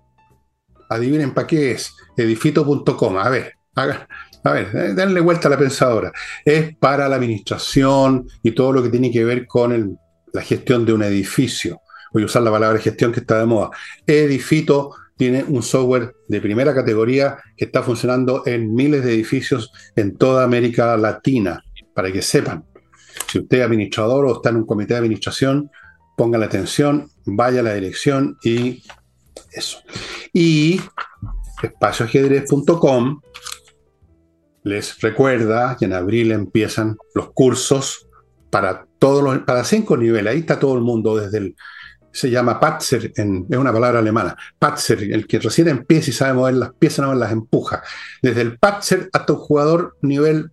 [0.88, 1.94] Adivinen para qué es.
[2.16, 3.18] Edifito.com.
[3.18, 3.54] A ver,
[4.44, 6.12] a ver, eh, denle vuelta a la pensadora.
[6.44, 9.98] Es para la administración y todo lo que tiene que ver con
[10.32, 11.80] la gestión de un edificio.
[12.12, 13.70] Voy a usar la palabra gestión que está de moda.
[14.06, 20.16] Edifito tiene un software de primera categoría que está funcionando en miles de edificios en
[20.16, 21.62] toda América Latina,
[21.94, 22.64] para que sepan.
[23.30, 25.70] Si usted es administrador o está en un comité de administración,
[26.16, 28.82] ponga la atención, vaya a la dirección y
[29.52, 29.80] eso.
[30.32, 30.80] Y
[31.62, 33.20] espacioajedrez.com
[34.62, 38.08] les recuerda que en abril empiezan los cursos
[38.48, 40.32] para todos los, para cinco niveles.
[40.32, 41.56] Ahí está todo el mundo desde el
[42.12, 44.36] se llama Patzer, es una palabra alemana.
[44.58, 47.82] Patzer, el que recién empieza y sabe mover las piezas, no las empuja.
[48.22, 50.50] Desde el Patzer hasta un jugador nivel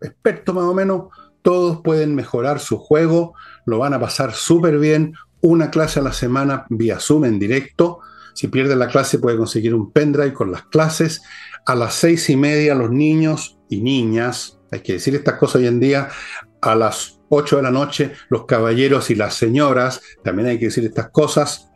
[0.00, 1.06] experto más o menos,
[1.42, 3.34] todos pueden mejorar su juego,
[3.66, 5.14] lo van a pasar súper bien.
[5.40, 8.00] Una clase a la semana vía Zoom en directo.
[8.34, 11.22] Si pierde la clase puede conseguir un pendrive con las clases.
[11.66, 15.66] A las seis y media los niños y niñas, hay que decir estas cosas hoy
[15.66, 16.08] en día,
[16.60, 20.84] a las 8 de la noche, los caballeros y las señoras, también hay que decir
[20.84, 21.70] estas cosas.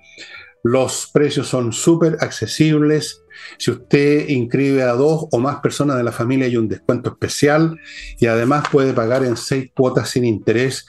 [0.62, 3.22] Los precios son súper accesibles.
[3.58, 7.78] Si usted inscribe a dos o más personas de la familia hay un descuento especial
[8.18, 10.86] y además puede pagar en seis cuotas sin interés.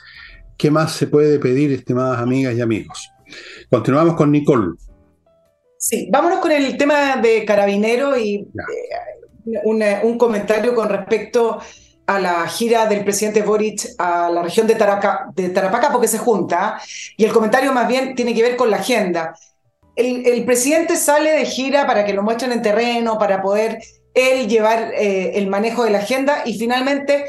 [0.58, 3.10] ¿Qué más se puede pedir, estimadas amigas y amigos?
[3.70, 4.76] Continuamos con Nicole.
[5.78, 8.48] Sí, vámonos con el tema de carabinero y
[9.46, 11.64] eh, un comentario con respecto a
[12.08, 16.80] la gira del presidente Boric a la región de, Tarapacá porque se junta,
[17.18, 19.36] y el comentario más bien tiene que ver con la agenda.
[19.96, 23.80] El, presidente sale de gira para que lo muestren en terreno, para poder
[24.14, 27.26] él llevar eh, el manejo de la agenda, y finalmente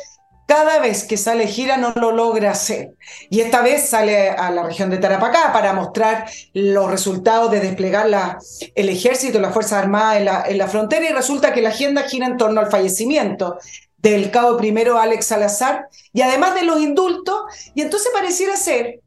[0.47, 2.91] cada vez que sale gira no lo logra hacer.
[3.31, 8.09] Y esta vez sale a la región de Tarapacá para mostrar los resultados de desplegar
[8.09, 8.39] la,
[8.75, 12.03] el ejército, las Fuerzas Armadas en la, en la frontera y resulta que la agenda
[12.03, 13.59] gira en torno al fallecimiento
[14.05, 19.01] del cabo primero Alex Salazar, y además de los indultos, y entonces pareciera ser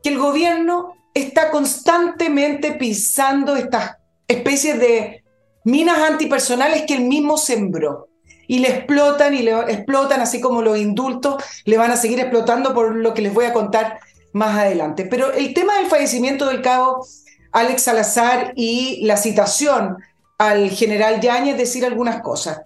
[0.00, 3.96] que el gobierno está constantemente pisando estas
[4.28, 5.24] especies de
[5.64, 8.08] minas antipersonales que él mismo sembró.
[8.46, 12.74] Y le explotan y le explotan, así como los indultos le van a seguir explotando
[12.74, 13.98] por lo que les voy a contar
[14.32, 15.04] más adelante.
[15.06, 17.04] Pero el tema del fallecimiento del cabo
[17.50, 19.96] Alex Salazar y la citación
[20.38, 22.60] al general Yáñez decir algunas cosas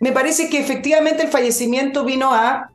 [0.00, 2.70] me parece que efectivamente el fallecimiento vino a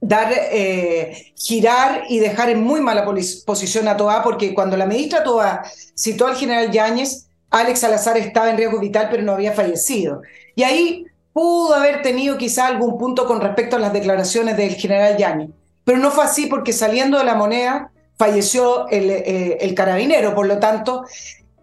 [0.00, 5.22] dar, eh, girar y dejar en muy mala posición a Toa, porque cuando la ministra
[5.22, 5.62] Toa
[5.96, 10.22] citó al general Yáñez, Alex Salazar estaba en riesgo vital, pero no había fallecido.
[10.54, 15.16] Y ahí pudo haber tenido quizá algún punto con respecto a las declaraciones del general
[15.16, 15.50] Yáñez.
[15.84, 20.46] Pero no fue así porque saliendo de la moneda falleció el, eh, el carabinero, por
[20.46, 21.04] lo tanto,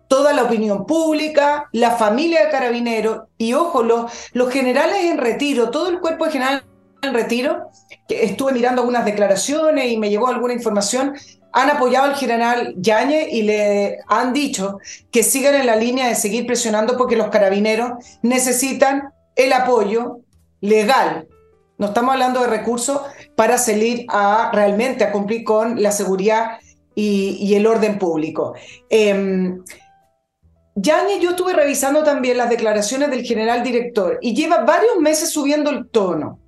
[0.08, 4.12] toda la opinión pública, la familia de carabineros y, ojo, los,
[4.52, 6.64] generales en retiro, todo el cuerpo de general
[7.02, 7.70] en retiro,
[8.10, 11.14] estuve mirando algunas declaraciones y me llegó alguna información,
[11.52, 14.80] han apoyado al general Yañez y le han dicho
[15.12, 17.92] que sigan en la línea de seguir presionando porque los carabineros
[18.22, 20.20] necesitan el apoyo
[20.62, 21.28] legal.
[21.78, 23.02] No estamos hablando de recursos
[23.36, 26.58] para salir a realmente a cumplir con la seguridad
[26.96, 28.56] y, el orden público.
[28.90, 29.56] Eh,
[31.20, 35.90] yo estuve revisando también las declaraciones del general director y lleva varios meses subiendo el
[35.90, 36.40] tono.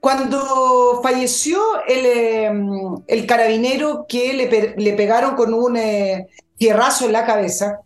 [0.00, 6.26] Cuando falleció el, em, carabinero que le, le, pegaron con un eh,
[6.58, 7.80] tierrazo en la cabeza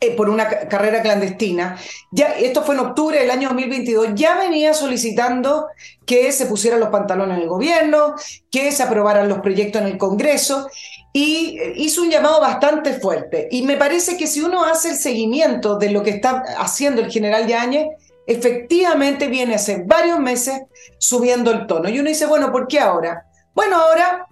[0.00, 1.76] eh, por una carrera clandestina,
[2.12, 5.66] ya, esto fue en octubre del año 2022, ya venía solicitando
[6.06, 8.14] que se pusieran los pantalones en el gobierno,
[8.50, 10.68] que se aprobaran los proyectos en el Congreso
[11.12, 13.48] y hizo un llamado bastante fuerte.
[13.50, 17.10] Y me parece que si uno hace el seguimiento de lo que está haciendo el
[17.10, 17.88] general Yáñez,
[18.26, 20.60] efectivamente viene hace varios meses
[20.98, 21.88] subiendo el tono.
[21.88, 23.26] Y uno dice, bueno, ¿por qué ahora?
[23.54, 24.26] Bueno, ahora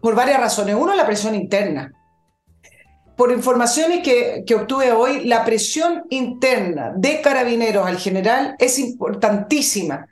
[0.00, 0.76] por varias razones.
[0.78, 1.90] Uno, la presión interna.
[3.16, 10.06] Por informaciones que, obtuve hoy, la presión interna de carabineros al general es importantísima.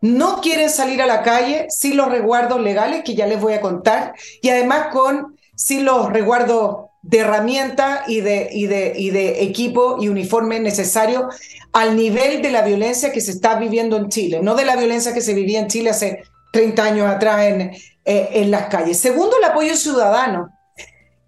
[0.00, 3.60] No quieren salir a la calle sin los resguardos legales, que ya les voy a
[3.60, 9.42] contar, y además con sin los resguardos de herramientas y de, y, de, y de
[9.42, 11.28] equipo y uniforme necesario
[11.72, 15.14] al nivel de la violencia que se está viviendo en Chile, no de la violencia
[15.14, 17.60] que se vivía en Chile hace 30 años atrás en,
[18.04, 18.98] eh, en las calles.
[18.98, 20.57] Segundo, el apoyo ciudadano.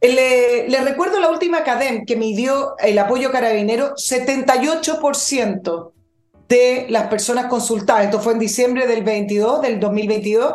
[0.00, 5.92] Le, recuerdo la última cadena que midió el apoyo carabinero, 78%
[6.48, 10.54] de las personas consultadas, esto fue en diciembre del 22, del 2022,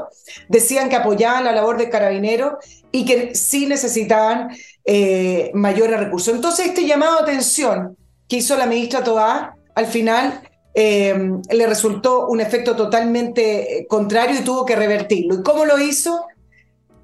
[0.49, 2.55] decían que apoyaban la labor de carabineros
[2.91, 4.49] y que sí necesitaban
[4.83, 6.33] eh, mayores recursos.
[6.33, 7.95] Entonces, este llamado a atención
[8.27, 10.41] que hizo la ministra Toá, al final
[10.73, 15.35] eh, le resultó un efecto totalmente eh, contrario y tuvo que revertirlo.
[15.35, 16.25] ¿Y cómo lo hizo?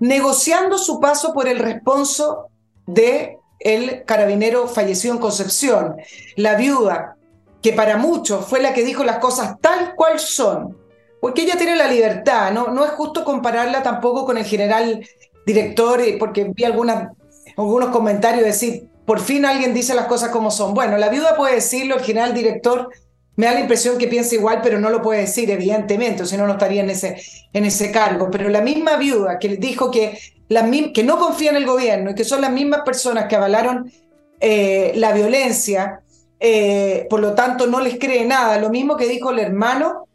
[0.02, 2.48] Negociando su paso por el responso
[2.86, 5.96] de el carabinero fallecido en Concepción,
[6.36, 7.18] la viuda
[7.62, 10.76] que para muchos fue la que dijo las cosas tal cual son,
[11.22, 12.70] porque ella tiene la libertad, ¿no?
[12.70, 15.08] No es justo compararla tampoco con el general
[15.46, 20.74] director, eh, porque vi algunos comentarios decir, por fin alguien dice las cosas como son.
[20.74, 22.90] Bueno, la viuda puede decirlo, el general director
[23.36, 26.38] me da la impresión que piensa igual, pero no lo puede decir, evidentemente, o si
[26.38, 27.22] no, no estaría en ese,
[27.54, 28.30] en ese cargo.
[28.30, 30.17] Pero la misma viuda que dijo que,
[30.50, 33.91] la, que no confía en el gobierno y que son las mismas personas que avalaron
[34.39, 36.02] eh, la violencia,
[36.39, 38.60] eh, por lo tanto no les cree nada.
[38.60, 40.08] Lo mismo que dijo el hermano,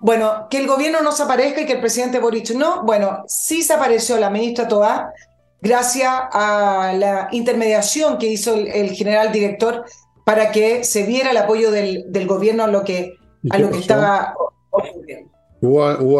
[0.00, 3.62] bueno, que el gobierno no se aparezca y que el presidente Boric no, bueno, sí
[3.62, 5.12] se apareció la ministra Toá,
[5.60, 9.84] gracias a la intermediación que hizo el, general director
[10.24, 13.16] para que se viera el apoyo del, gobierno a lo que,
[13.50, 14.34] a lo que estaba
[14.70, 15.30] ocurriendo.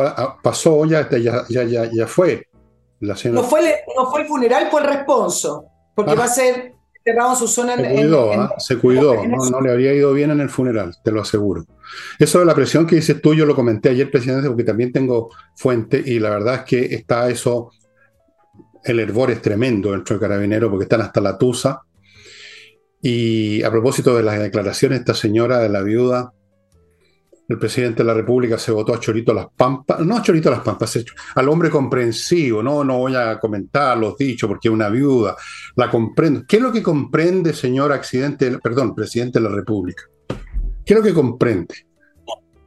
[0.01, 2.47] Ah, pasó, ya, ya, ya, ya fue.
[3.01, 5.65] La no, fue no fue el funeral, fue el responso,
[5.97, 6.15] porque ah.
[6.15, 6.73] va a ser
[7.37, 8.55] su zona se cuidó, ¿ah?
[8.59, 9.27] se cuidó.
[9.27, 11.65] No, le habría ido bien en el funeral, te lo aseguro.
[12.19, 15.31] Eso de la presión que dices tú, yo lo comenté ayer, presidente, porque también tengo
[15.57, 17.73] fuente y la verdad es que está eso,
[18.85, 21.83] el hervor es tremendo dentro de Carabinero porque están hasta la tusa.
[23.03, 26.33] Y a propósito de las declaraciones, esta señora de la viuda,
[27.49, 30.61] el presidente de la República se votó a Chorito Las Pampas, no a Chorito Las
[30.61, 35.37] Pampas, al hombre comprensivo, no, no voy a comentar los dichos porque es una viuda,
[35.77, 36.45] la comprendo.
[36.47, 40.05] ¿Qué es lo que comprende, señor accidente, perdón, presidente de la República?
[40.85, 41.75] ¿Qué es lo que comprende?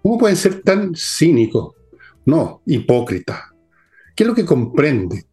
[0.03, 1.73] ¿Cómo pueden ser tan cínicos?
[2.25, 3.39] No, hipócritas.
[4.15, 5.25] ¿Qué es lo que comprende?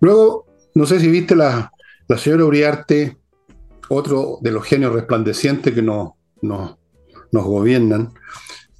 [0.00, 1.72] Luego, no sé si viste la,
[2.06, 3.18] la señora Uriarte,
[3.88, 6.76] otro de los genios resplandecientes que nos, nos
[7.32, 8.12] nos gobiernan,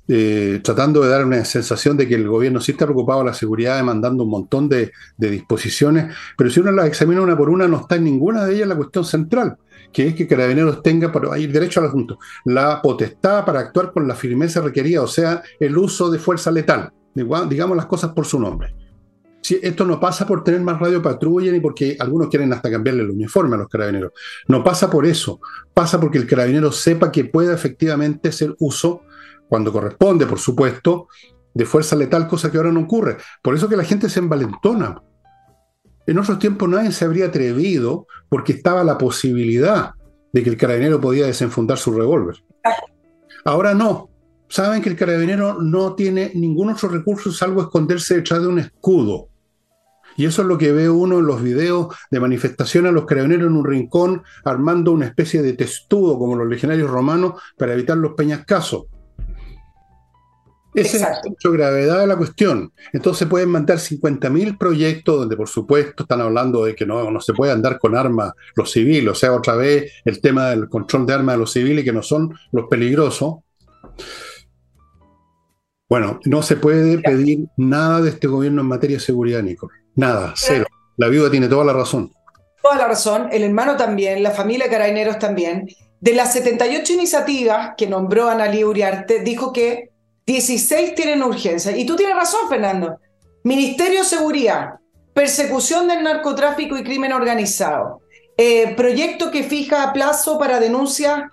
[0.07, 3.35] eh, tratando de dar una sensación de que el gobierno sí está preocupado de la
[3.35, 7.79] seguridad, demandando un montón de, disposiciones, pero si uno las examina una por una, no
[7.79, 9.57] está en ninguna de ellas la cuestión central,
[9.93, 14.07] que es que Carabineros tenga, para ir derecho al asunto, la potestad para actuar con
[14.07, 18.39] la firmeza requerida, o sea, el uso de fuerza letal, digamos las cosas por su
[18.39, 18.75] nombre.
[19.43, 23.03] Si esto no pasa por tener más radio patrulla ni porque algunos quieren hasta cambiarle
[23.03, 24.13] el uniforme a los carabineros.
[24.47, 25.41] No pasa por eso.
[25.75, 29.03] Pasa porque el carabinero sepa que puede efectivamente hacer uso,
[29.49, 31.09] cuando corresponde, por supuesto,
[31.53, 33.19] de fuerza letal, cosa que ahora no ocurre.
[33.43, 35.03] Por eso que la gente se envalentona.
[36.07, 39.91] En otros tiempos nadie se habría atrevido porque estaba la posibilidad
[40.33, 42.43] de que el carabinero podía desenfundar su revólver.
[43.45, 44.09] Ahora no.
[44.49, 49.29] Saben que el carabinero no tiene ningún otro recurso salvo esconderse detrás de un escudo.
[50.17, 53.47] Y eso es lo que ve uno en los videos de manifestación a los carabineros
[53.47, 58.15] en un rincón, armando una especie de testudo como los legionarios romanos para evitar los
[58.15, 58.85] peñascasos.
[60.75, 61.03] Esa es
[61.45, 62.73] la gravedad de la cuestión.
[62.93, 67.35] Entonces pueden mandar 50.000 proyectos donde, por supuesto, están hablando de que no, no se
[67.35, 71.13] puede andar con armas los civiles, o sea, otra vez el tema del control de
[71.13, 73.37] armas de los civiles, que no son los peligrosos.
[75.91, 79.71] Bueno, no se puede pedir nada de este gobierno en materia de seguridad, Nico.
[79.95, 80.67] Nada, cero.
[80.97, 82.13] La viuda tiene toda la razón.
[82.63, 85.69] Toda la razón, el hermano también, la familia Carabineros también.
[86.01, 89.91] De las 78 iniciativas que nombró Analí Uriarte, dijo que
[90.27, 91.77] 16 tienen urgencia.
[91.77, 92.99] Y tú tienes razón, Fernando.
[93.45, 94.75] Ministerio de Seguridad,
[95.13, 98.01] persecución del narcotráfico y crimen organizado,
[98.37, 101.31] eh, proyecto que fija plazo para denuncia.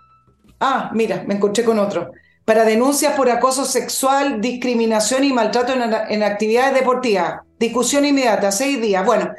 [0.59, 2.11] Ah, mira, me encontré con otro.
[2.45, 7.41] Para denuncias por acoso sexual, discriminación y maltrato en, en actividades deportivas.
[7.59, 9.05] Discusión inmediata, seis días.
[9.05, 9.33] Bueno,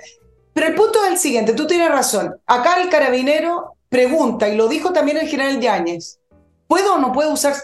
[0.52, 2.36] pero el punto es el siguiente, tú tienes razón.
[2.46, 6.20] Acá el carabinero pregunta, y lo dijo también el general Yáñez,
[6.68, 7.54] ¿puedo o no puedo usar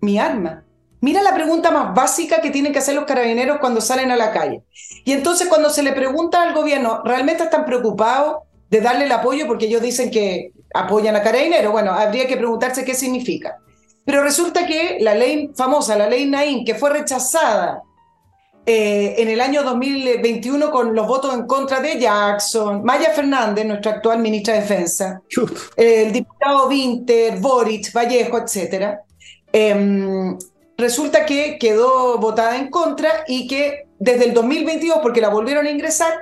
[0.00, 0.64] mi arma?
[1.00, 4.32] Mira la pregunta más básica que tienen que hacer los carabineros cuando salen a la
[4.32, 4.62] calle.
[5.04, 8.38] Y entonces cuando se le pregunta al gobierno, ¿realmente están preocupados
[8.70, 9.46] de darle el apoyo?
[9.46, 11.72] Porque ellos dicen que apoyan a carabineros.
[11.72, 13.58] Bueno, habría que preguntarse qué significa.
[14.06, 17.82] Pero resulta que la ley famosa, la ley Naín, que fue rechazada
[18.66, 23.92] eh, en el año 2021 con los votos en contra de Jackson, Maya Fernández, nuestra
[23.92, 25.22] actual ministra de Defensa,
[25.76, 29.00] el diputado Winter, Boric, Vallejo, etc.
[29.52, 30.38] Em,
[30.78, 35.70] resulta que quedó votada en contra y que desde el 2022, porque la volvieron a
[35.70, 36.14] ingresar,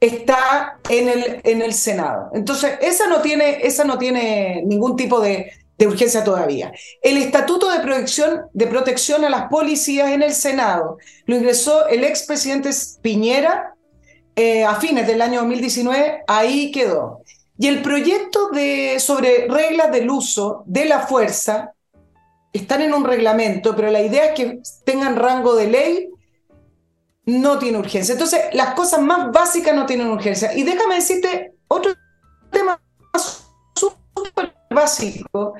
[0.00, 2.30] está en el, en el Senado.
[2.34, 6.72] Entonces, esa no tiene, esa no tiene ningún tipo de, de urgencia todavía.
[7.02, 12.04] El Estatuto de Protección, de Protección a las Policías en el Senado lo ingresó el
[12.04, 12.70] expresidente
[13.02, 13.74] Piñera
[14.36, 17.20] eh, a fines del año 2019, ahí quedó.
[17.56, 21.72] Y el proyecto de, sobre reglas del uso de la fuerza
[22.52, 26.10] están en un reglamento, pero la idea es que tengan rango de ley,
[27.26, 28.12] no tiene urgencia.
[28.12, 30.52] Entonces, las cosas más básicas no tienen urgencia.
[30.54, 31.92] Y déjame decirte otro
[32.50, 32.80] tema
[33.74, 35.54] súper básico,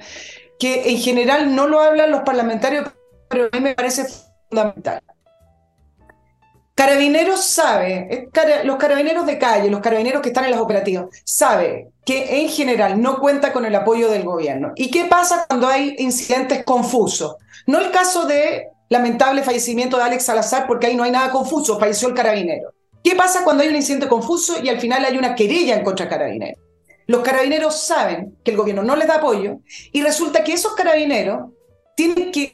[0.58, 2.88] que en general no lo hablan los parlamentarios,
[3.28, 4.06] pero a mí me parece
[4.48, 5.00] fundamental.
[6.74, 8.28] Carabineros sabe,
[8.64, 13.00] los carabineros de calle, los carabineros que están en las operativas, sabe que en general
[13.00, 14.72] no cuenta con el apoyo del gobierno.
[14.74, 17.36] ¿Y qué pasa cuando hay incidentes confusos?
[17.66, 21.78] No el caso de lamentable fallecimiento de Alex Salazar, porque ahí no hay nada confuso,
[21.78, 22.72] falleció el carabinero.
[23.04, 26.06] ¿Qué pasa cuando hay un incidente confuso y al final hay una querella en contra
[26.06, 26.63] del carabinero?
[27.06, 29.58] Los carabineros saben que el gobierno no les da apoyo
[29.92, 31.50] y resulta que esos carabineros
[31.96, 32.52] tienen que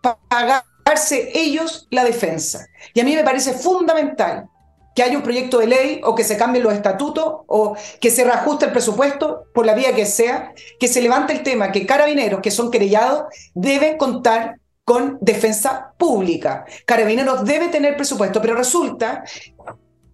[0.00, 2.66] pagarse ellos la defensa.
[2.94, 4.48] Y a mí me parece fundamental
[4.94, 8.24] que haya un proyecto de ley o que se cambien los estatutos o que se
[8.24, 12.40] reajuste el presupuesto por la vía que sea, que se levante el tema que carabineros
[12.40, 16.64] que son querellados deben contar con defensa pública.
[16.86, 19.22] Carabineros debe tener presupuesto, pero resulta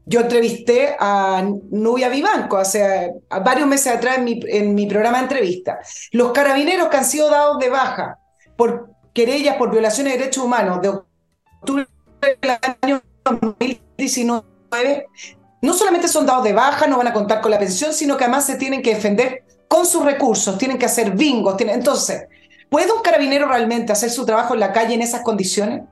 [0.04, 3.12] yo entrevisté a Nubia Vivanco hace
[3.44, 5.78] varios meses atrás en mi, programa de entrevista.
[6.10, 8.18] Los carabineros que han sido dados de baja
[8.56, 11.86] por querellas por violaciones de derechos humanos de octubre
[12.20, 15.06] del año 2019,
[15.60, 18.24] no solamente son dados de baja, no van a contar con la pensión, sino que
[18.24, 21.56] además se tienen que defender con sus recursos, tienen que hacer bingos.
[21.56, 21.76] Tienen...
[21.76, 22.24] Entonces,
[22.68, 25.82] ¿puede un carabinero realmente hacer su trabajo en la calle en esas condiciones?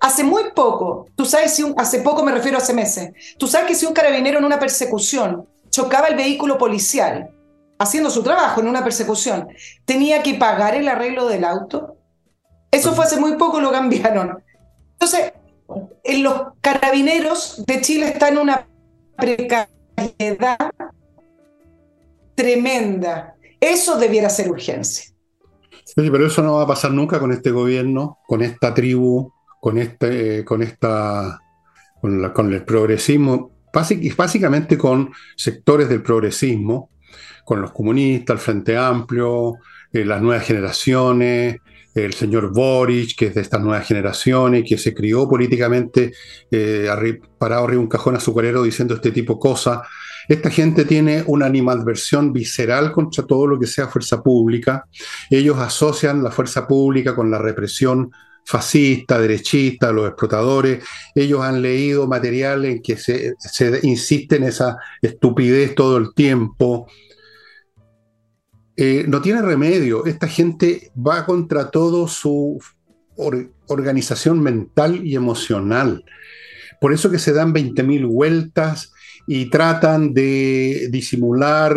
[0.00, 3.46] Hace muy poco, tú sabes si un, hace poco me refiero a hace meses, tú
[3.46, 7.30] sabes que si un carabinero en una persecución chocaba el vehículo policial,
[7.78, 9.48] haciendo su trabajo en una persecución,
[9.84, 11.96] tenía que pagar el arreglo del auto.
[12.70, 14.42] Eso fue hace muy poco, lo cambiaron.
[14.92, 15.32] Entonces,
[16.02, 18.68] en los carabineros de Chile están en una
[19.16, 20.58] precariedad
[22.34, 23.34] tremenda.
[23.60, 25.12] Eso debiera ser urgencia.
[25.84, 29.78] Sí, pero eso no va a pasar nunca con este gobierno, con esta tribu con,
[29.78, 31.40] este, con, esta,
[32.00, 33.52] con, el progresismo,
[34.16, 36.90] básicamente con sectores del progresismo,
[37.44, 39.54] con los comunistas, el Frente Amplio,
[39.92, 41.56] eh, las nuevas generaciones,
[41.94, 46.12] el señor Boric, que es de estas nuevas generaciones, que se crió políticamente
[46.50, 46.88] eh,
[47.38, 49.80] parado arriba un cajón azucarero diciendo este tipo de cosas.
[50.28, 54.84] Esta gente tiene una animadversión visceral contra todo lo que sea fuerza pública.
[55.30, 58.10] Ellos asocian la fuerza pública con la represión
[58.48, 60.82] fascista, derechista, los explotadores,
[61.14, 63.34] ellos han leído material en que se,
[63.82, 66.86] insiste en esa estupidez todo el tiempo.
[68.74, 72.58] Eh, no tiene remedio, esta gente va contra todo su
[73.66, 76.02] organización mental y emocional.
[76.80, 78.94] Por eso que se dan 20.000 vueltas
[79.26, 81.76] y tratan de disimular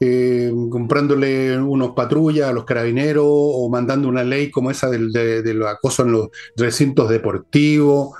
[0.00, 5.54] eh, comprándole unos patrullas a los carabineros o mandando una ley como esa del, de,
[5.54, 8.10] los acosos en los recintos deportivos.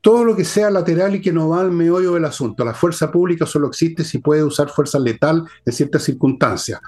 [0.00, 2.64] Todo lo que sea lateral y que no va al meollo del asunto.
[2.64, 6.80] La fuerza pública solo existe si puede usar fuerza letal en ciertas circunstancias.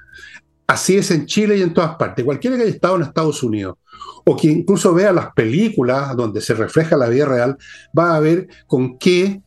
[0.66, 2.24] Así es en Chile y en todas partes.
[2.24, 3.76] Cualquiera que haya estado en Estados Unidos
[4.24, 7.56] o que incluso vea las películas donde se refleja la vida real,
[7.96, 9.40] va a ver con qué,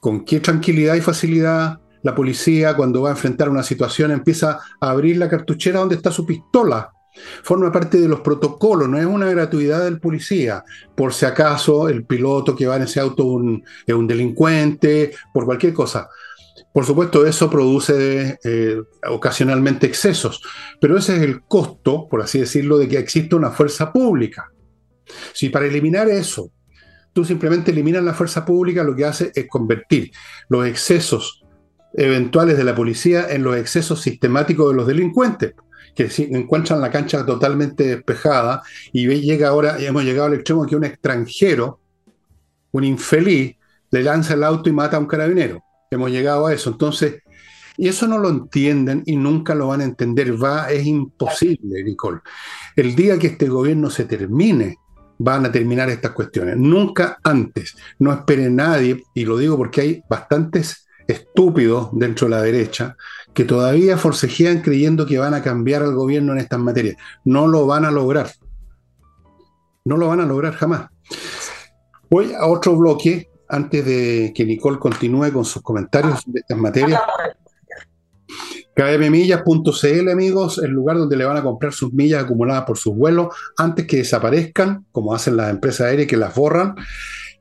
[0.00, 4.90] con qué tranquilidad y facilidad la policía cuando va a enfrentar una situación empieza a
[4.90, 6.92] abrir la cartuchera donde está su pistola.
[7.42, 10.62] Forma parte de los protocolos, no es una gratuidad del policía.
[10.94, 13.40] Por si acaso el piloto que va en ese auto
[13.84, 16.08] es un delincuente, por cualquier cosa.
[16.72, 20.40] Por supuesto, eso produce eh, ocasionalmente excesos,
[20.80, 24.52] pero ese es el costo, por así decirlo, de que exista una fuerza pública.
[25.32, 26.52] Si para eliminar eso,
[27.12, 30.12] tú simplemente eliminas la fuerza pública, lo que hace es convertir
[30.48, 31.42] los excesos
[31.96, 35.54] eventuales de la policía en los excesos sistemáticos de los delincuentes,
[35.94, 40.84] que encuentran la cancha totalmente despejada y llega ahora, hemos llegado al extremo que un
[40.84, 41.80] extranjero,
[42.72, 43.56] un infeliz,
[43.90, 45.62] le lanza el auto y mata a un carabinero.
[45.90, 46.70] Hemos llegado a eso.
[46.70, 47.22] Entonces,
[47.78, 50.42] y eso no lo entienden y nunca lo van a entender.
[50.42, 52.20] Va, es imposible, Nicole.
[52.74, 54.76] El día que este gobierno se termine,
[55.18, 56.56] van a terminar estas cuestiones.
[56.58, 57.74] Nunca antes.
[57.98, 62.96] No espere nadie, y lo digo porque hay bastantes estúpidos dentro de la derecha
[63.34, 66.96] que todavía forcejean creyendo que van a cambiar al gobierno en estas materias.
[67.24, 68.30] No lo van a lograr.
[69.84, 70.88] No lo van a lograr jamás.
[72.08, 77.00] Voy a otro bloque antes de que Nicole continúe con sus comentarios de estas materias.
[78.74, 83.34] KMMillas.cl, amigos, el lugar donde le van a comprar sus millas acumuladas por sus vuelos
[83.56, 86.74] antes que desaparezcan, como hacen las empresas aéreas que las borran.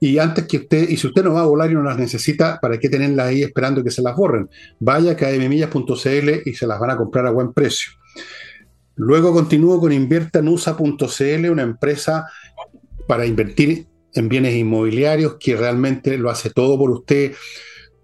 [0.05, 2.59] Y antes que usted, y si usted no va a volar y no las necesita,
[2.61, 4.47] ¿para qué tenerlas ahí esperando que se las borren?
[4.79, 7.93] Vaya a kmmillas.cl y se las van a comprar a buen precio.
[8.93, 12.29] Luego continúo con inviertanusa.cl, una empresa
[13.07, 17.33] para invertir en bienes inmobiliarios que realmente lo hace todo por usted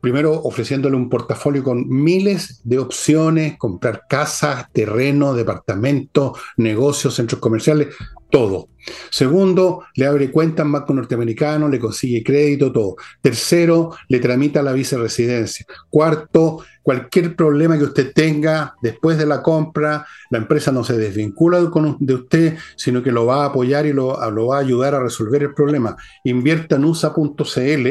[0.02, 7.90] primero ofreciéndole un portafolio con miles de opciones, comprar casas, terrenos, departamentos, negocios, centros comerciales,
[8.32, 8.70] todo.
[9.12, 12.96] Segundo, le abre cuenta en banco norteamericano, le consigue crédito, todo.
[13.22, 15.66] Tercero, le tramita la viceresidencia.
[15.90, 21.60] Cuarto, cualquier problema que usted tenga después de la compra, la empresa no se desvincula
[21.60, 25.04] de usted, sino que lo va a apoyar y lo, lo va a ayudar a
[25.04, 25.96] resolver el problema.
[26.24, 27.88] Invierta en USA.cl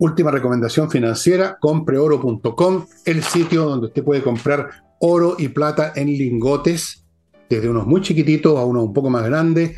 [0.00, 7.04] Última recomendación financiera, compreoro.com, el sitio donde usted puede comprar oro y plata en lingotes,
[7.50, 9.76] desde unos muy chiquititos a unos un poco más grandes.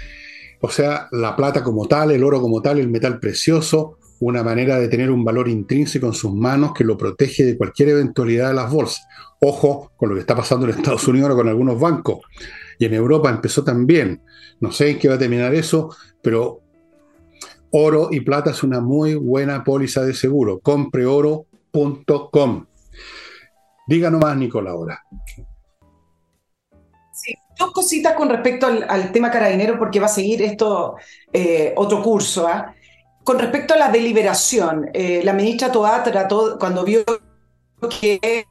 [0.60, 4.78] O sea, la plata como tal, el oro como tal, el metal precioso, una manera
[4.78, 8.54] de tener un valor intrínseco en sus manos que lo protege de cualquier eventualidad de
[8.54, 9.04] las bolsas.
[9.40, 12.20] Ojo con lo que está pasando en Estados Unidos con algunos bancos.
[12.78, 14.22] Y en Europa empezó también.
[14.60, 15.90] No sé en qué va a terminar eso,
[16.22, 16.61] pero
[17.72, 20.60] oro y plata es una muy buena póliza de seguro.
[20.60, 22.66] Compreoro.com.
[23.86, 25.02] Diga nomás, Nicola, ahora.
[27.58, 30.96] Dos cositas con respecto al, tema carabinero, porque va a seguir esto
[31.32, 32.46] eh, otro curso.
[32.46, 32.74] ¿ah?
[33.24, 37.04] Con respecto a la deliberación, eh, la ministra Toá trató, cuando vio
[38.00, 38.46] que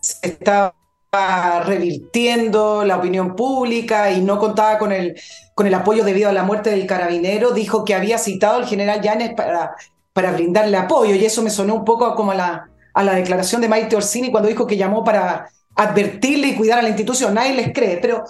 [0.00, 0.74] se estaba
[1.12, 5.20] revirtiendo la opinión pública y no contaba con el,
[5.54, 9.00] con el apoyo debido a la muerte del carabinero, dijo que había citado al general
[9.00, 9.74] Llanes para,
[10.12, 13.60] para brindarle apoyo y eso me sonó un poco como a la, a la declaración
[13.60, 17.34] de Maite Orsini cuando dijo que llamó para advertirle y cuidar a la institución.
[17.34, 18.22] Nadie les cree, pero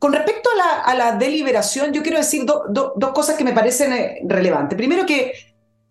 [0.00, 3.92] con respecto a la, a la deliberación, yo quiero decir dos cosas que me parecen
[3.92, 4.76] eh, relevantes.
[4.76, 5.32] Primero que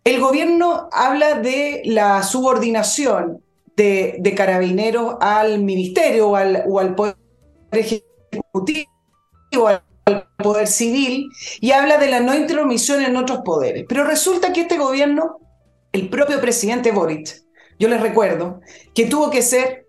[0.04, 3.43] el gobierno habla de la subordinación
[3.76, 7.16] de, carabineros al ministerio o al, o al poder
[7.72, 8.92] ejecutivo
[9.58, 9.84] o al
[10.38, 13.86] poder civil y habla de la no intromisión en otros poderes.
[13.88, 15.40] Pero resulta que este gobierno,
[15.92, 17.44] el propio presidente Boric,
[17.80, 18.62] yo les recuerdo,
[18.94, 19.88] que tuvo que ser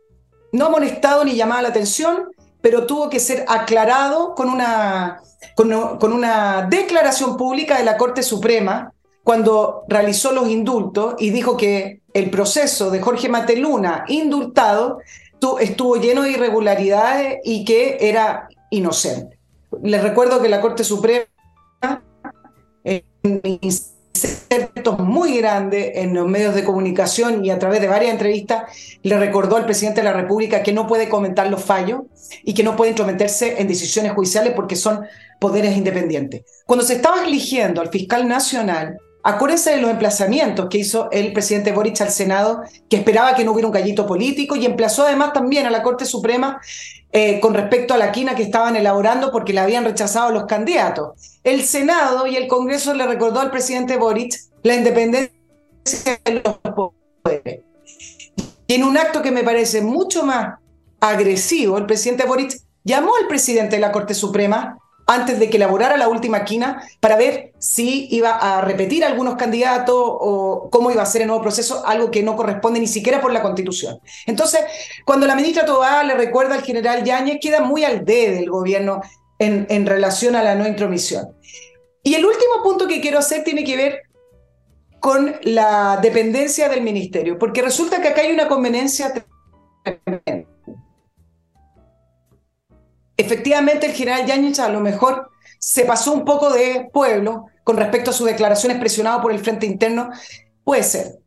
[0.53, 2.29] no molestado ni llamado la atención,
[2.61, 5.21] pero tuvo que ser aclarado con una,
[5.57, 8.94] con una declaración pública de la Corte Suprema
[9.25, 14.99] cuando realizó los indultos y dijo que el proceso de Jorge Mateluna indultado
[15.61, 19.39] estuvo lleno de irregularidades y que era inocente.
[19.83, 21.27] Les recuerdo que la Corte Suprema,
[22.85, 23.03] en
[23.61, 28.65] insertos muy grandes en los medios de comunicación y a través de varias entrevistas,
[29.03, 32.03] le recordó al presidente de la República que no puede comentar los fallos
[32.43, 35.01] y que no puede intrometerse en decisiones judiciales porque son
[35.41, 36.43] poderes independientes.
[36.65, 41.73] Cuando se estaba eligiendo al fiscal nacional, Acuérdense de los emplazamientos que hizo el presidente
[41.73, 45.65] Boric al Senado, que esperaba que no hubiera un gallito político y emplazó además también
[45.65, 46.61] a la Corte Suprema
[47.11, 51.41] eh, con respecto a la quina que estaban elaborando porque le habían rechazado los candidatos.
[51.43, 55.33] El Senado y el Congreso le recordó al presidente Boric la independencia
[56.23, 57.61] de los poderes.
[58.67, 60.59] Y en un acto que me parece mucho más
[61.01, 65.97] agresivo, el presidente Boric llamó al presidente de la Corte Suprema antes de que elaborara
[65.97, 71.07] la última quina para ver si iba a repetir algunos candidatos o cómo iba a
[71.07, 73.99] ser el nuevo proceso, algo que no corresponde ni siquiera por la Constitución.
[74.27, 74.61] Entonces,
[75.05, 79.03] cuando la ministra Tobá le recuerda al general Yáñez, queda muy al D del gobierno
[79.39, 81.37] en, en relación a la no intromisión.
[82.03, 84.03] Y el último punto que quiero hacer tiene que ver
[85.01, 89.13] con la dependencia del ministerio, porque resulta que acá hay una conveniencia
[89.83, 90.44] tremenda
[93.17, 98.11] efectivamente el general Yáñez a lo mejor se pasó un poco de pueblo con respecto
[98.11, 100.11] a sus declaraciones presionadas por el Frente Interno,
[100.63, 101.19] puede ser.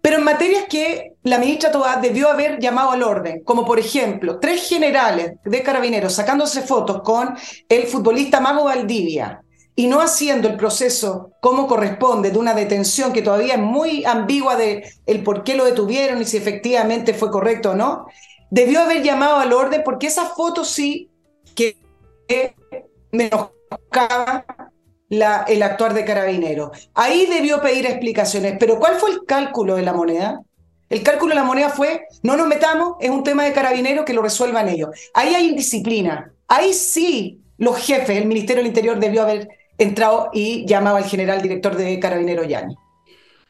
[0.00, 4.38] Pero en materias que la ministra Tobá debió haber llamado al orden, como por ejemplo,
[4.38, 7.36] tres generales de carabineros sacándose fotos con
[7.68, 9.42] el futbolista Mago Valdivia
[9.76, 14.56] y no haciendo el proceso como corresponde de una detención que todavía es muy ambigua
[14.56, 18.06] de el por qué lo detuvieron y si efectivamente fue correcto o no,
[18.50, 21.09] debió haber llamado al orden porque esas fotos sí
[21.54, 21.76] que
[23.12, 24.44] menoscaba
[25.10, 26.70] el actuar de carabinero.
[26.94, 30.40] Ahí debió pedir explicaciones, pero ¿cuál fue el cálculo de la moneda?
[30.88, 34.12] El cálculo de la moneda fue, no nos metamos, es un tema de carabinero que
[34.12, 34.90] lo resuelvan ellos.
[35.14, 36.32] Ahí hay indisciplina.
[36.48, 39.48] Ahí sí los jefes, el Ministerio del Interior debió haber
[39.78, 42.74] entrado y llamado al general director de Carabinero Yani.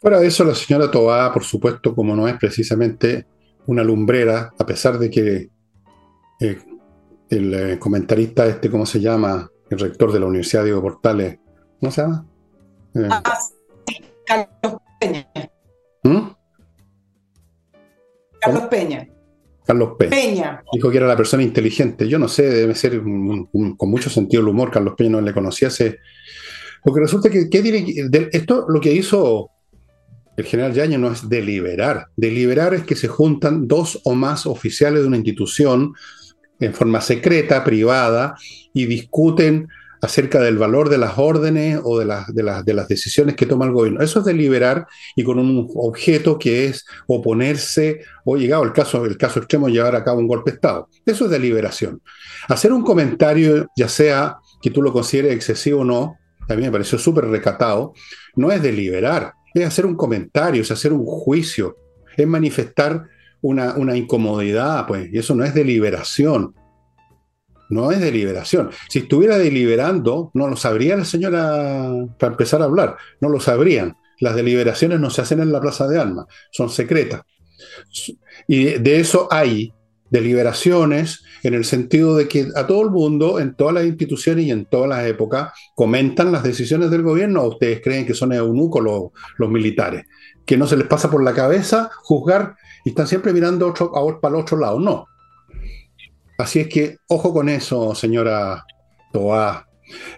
[0.00, 3.26] Fuera de eso, la señora Tobá, por supuesto, como no es precisamente
[3.66, 5.50] una lumbrera, a pesar de que
[6.40, 6.58] eh,
[7.30, 9.50] el eh, comentarista este, ¿cómo se llama?
[9.70, 11.38] El rector de la Universidad Diego Portales,
[11.78, 12.26] ¿cómo se llama?
[12.94, 13.08] Eh.
[13.10, 13.22] Ah,
[14.26, 15.28] Carlos Peña.
[16.02, 16.18] ¿Mm?
[18.40, 19.08] Carlos Peña.
[19.64, 20.62] Carlos Peña.
[20.72, 22.08] Dijo que era la persona inteligente.
[22.08, 24.70] Yo no sé, debe ser con mucho sentido el humor.
[24.70, 25.98] Carlos Peña no le conocía ese.
[26.82, 27.48] Porque resulta que,
[28.32, 29.50] esto lo que hizo
[30.36, 32.06] el general Yañez no es deliberar.
[32.16, 35.92] Deliberar es que se juntan dos o más oficiales de una institución
[36.60, 38.36] en forma secreta, privada,
[38.72, 39.68] y discuten
[40.02, 43.46] acerca del valor de las órdenes o de, las, de, las, de las decisiones que
[43.46, 44.00] toma el gobierno.
[44.00, 49.18] Eso es deliberar y con un objeto que es oponerse o llegado el caso, el
[49.18, 50.88] caso extremo, llevar a cabo un golpe de Estado.
[51.04, 52.00] Eso es deliberación.
[52.48, 56.16] Hacer un comentario, ya sea que tú lo consideres excesivo o no,
[56.48, 57.92] a mí me pareció súper recatado,
[58.36, 61.76] no es deliberar, es hacer un comentario, es hacer un juicio,
[62.16, 63.04] es manifestar
[63.42, 66.54] una, incomodidad, pues, y eso no es deliberación.
[67.68, 68.70] No es deliberación.
[68.88, 71.88] Si estuviera deliberando, no lo sabría la señora
[72.18, 73.96] para empezar a hablar, no lo sabrían.
[74.18, 77.22] Las deliberaciones no se hacen en la Plaza de Alma, son secretas.
[78.48, 79.72] Y de eso hay
[80.10, 84.50] deliberaciones en el sentido de que a todo el mundo, en todas las instituciones y
[84.50, 88.82] en todas las épocas, comentan las decisiones del gobierno o ustedes creen que son eunucos
[88.82, 89.02] los,
[89.38, 90.04] los militares,
[90.44, 94.20] que no se les pasa por la cabeza juzgar y están siempre mirando otro, a,
[94.20, 94.78] para el otro lado.
[94.78, 95.06] No.
[96.38, 98.64] Así es que, ojo con eso, señora
[99.12, 99.66] Toa,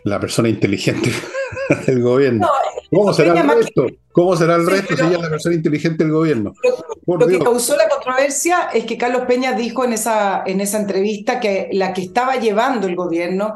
[0.05, 1.11] la persona inteligente
[1.87, 2.49] del gobierno.
[2.91, 3.87] ¿Cómo será el resto?
[4.13, 6.53] ¿Cómo será el resto si ella es la persona inteligente del gobierno?
[7.07, 11.41] Lo, que causó la controversia es que Carlos Peña dijo en esa, en esa entrevista
[11.41, 13.55] que la que estaba llevando el gobierno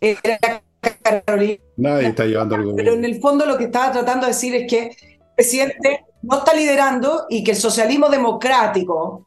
[0.00, 0.62] era
[1.02, 1.58] Carolina.
[1.76, 2.76] Nadie está llevando el gobierno.
[2.76, 6.54] Pero en el fondo lo que estaba tratando de decir es que presidente no está
[6.54, 9.26] liderando y que el socialismo democrático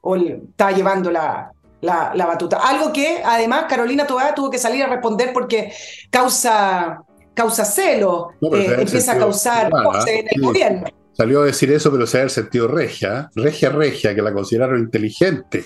[0.49, 1.51] está llevando la,
[1.82, 2.57] la, batuta.
[2.57, 5.72] Algo que además Carolina Tobá tuvo que salir a responder porque
[6.10, 7.01] causa,
[7.34, 9.70] causa celo, eh, empieza a causar
[10.07, 10.88] en el gobierno.
[11.14, 14.80] Salió a decir eso, pero se da el sentido regia, regia, regia, que la consideraron
[14.80, 15.66] inteligente.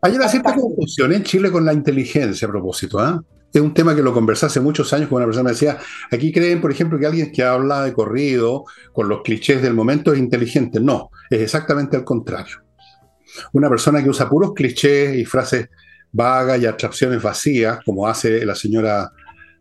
[0.00, 2.98] Hay una cierta confusión en Chile con la inteligencia a propósito.
[2.98, 3.22] ¿ah?
[3.52, 5.78] Es un tema que lo conversé hace muchos años con una persona que decía,
[6.10, 10.12] aquí creen, por ejemplo, que alguien que habla de corrido con los clichés del momento
[10.12, 10.80] es inteligente.
[10.80, 12.62] No, es exactamente al contrario.
[13.52, 15.68] Una persona que usa puros clichés y frases
[16.12, 19.10] vagas y abstracciones vacías, como hace la señora,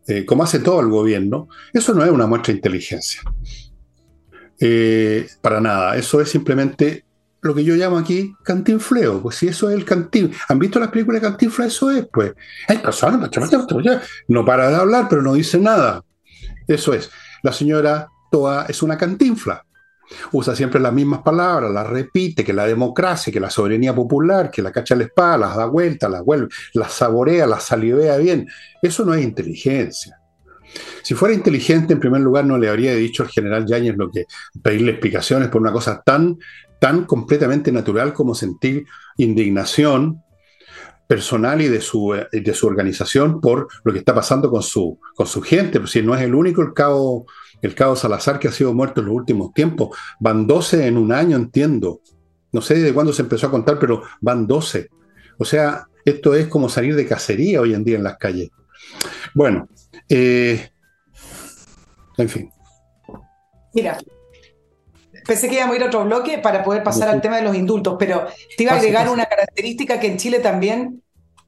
[0.08, 3.22] eh, como hace todo el gobierno, eso no es una muestra de inteligencia.
[4.60, 7.05] Eh, para nada, eso es simplemente
[7.46, 10.34] lo que yo llamo aquí cantinfleo, pues si eso es el cantin.
[10.50, 11.68] ¿Han visto las películas de cantinfleo?
[11.68, 12.34] Eso es, pues.
[14.28, 16.04] No para de hablar, pero no dice nada.
[16.68, 17.12] Eso es.
[17.44, 19.66] La señora Toa es una cantinfla.
[20.32, 24.62] Usa siempre las mismas palabras, las repite, que la democracia, que la soberanía popular, que
[24.62, 28.48] la cacha la espada, las da vuelta, las vuelve, las saborea, las salivea bien.
[28.82, 30.20] Eso no es inteligencia.
[31.04, 34.26] Si fuera inteligente, en primer lugar, no le habría dicho al general Yáñez lo que
[34.62, 36.38] pedirle explicaciones por una cosa tan,
[36.80, 38.86] tan completamente natural como sentir
[39.18, 40.22] indignación
[41.08, 45.28] personal y de su, de su organización por lo que está pasando con su, con
[45.28, 45.80] su gente.
[45.80, 47.26] Pues si no es el único el cabo,
[47.62, 49.98] el cabo Salazar que ha sido muerto en los últimos tiempos.
[50.20, 52.02] Van 12 en un año, entiendo.
[52.52, 54.90] No sé de cuándo se empezó a contar, pero van 12.
[55.38, 58.50] O sea, esto es como salir de cacería hoy en día en las calles.
[59.34, 59.68] Bueno,
[60.08, 60.70] eh,
[62.18, 62.50] en fin.
[63.74, 63.98] Mira,
[65.26, 67.56] pensé que íbamos a ir a otro bloque para poder pasar al tema de los
[67.56, 71.02] indultos, pero te iba a agregar una característica que en Chile también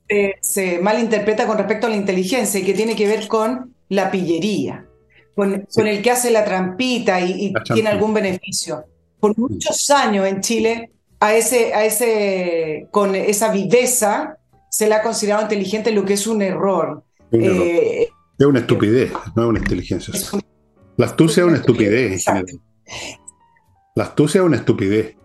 [0.10, 4.12] eh, se malinterpreta con respecto a la inteligencia y que tiene que ver con la
[4.12, 4.86] pillería,
[5.36, 8.86] con, el que hace la trampita y, tiene algún beneficio.
[9.20, 14.38] Por muchos años en Chile, a ese, a ese, con esa viveza
[14.70, 17.04] se le ha considerado inteligente, lo que es un error.
[17.32, 18.08] Eh,
[18.38, 20.14] es una estupidez, no es una inteligencia.
[20.98, 22.26] La astucia es una estupidez
[23.98, 25.16] La astucia es una estupidez.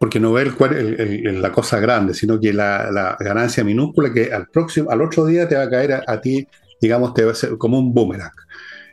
[0.00, 4.90] Porque no ve el, la cosa grande, sino que la, ganancia minúscula que al próximo,
[4.90, 6.46] al otro día te va a caer a, ti,
[6.80, 8.32] digamos, te va a ser como un boomerang.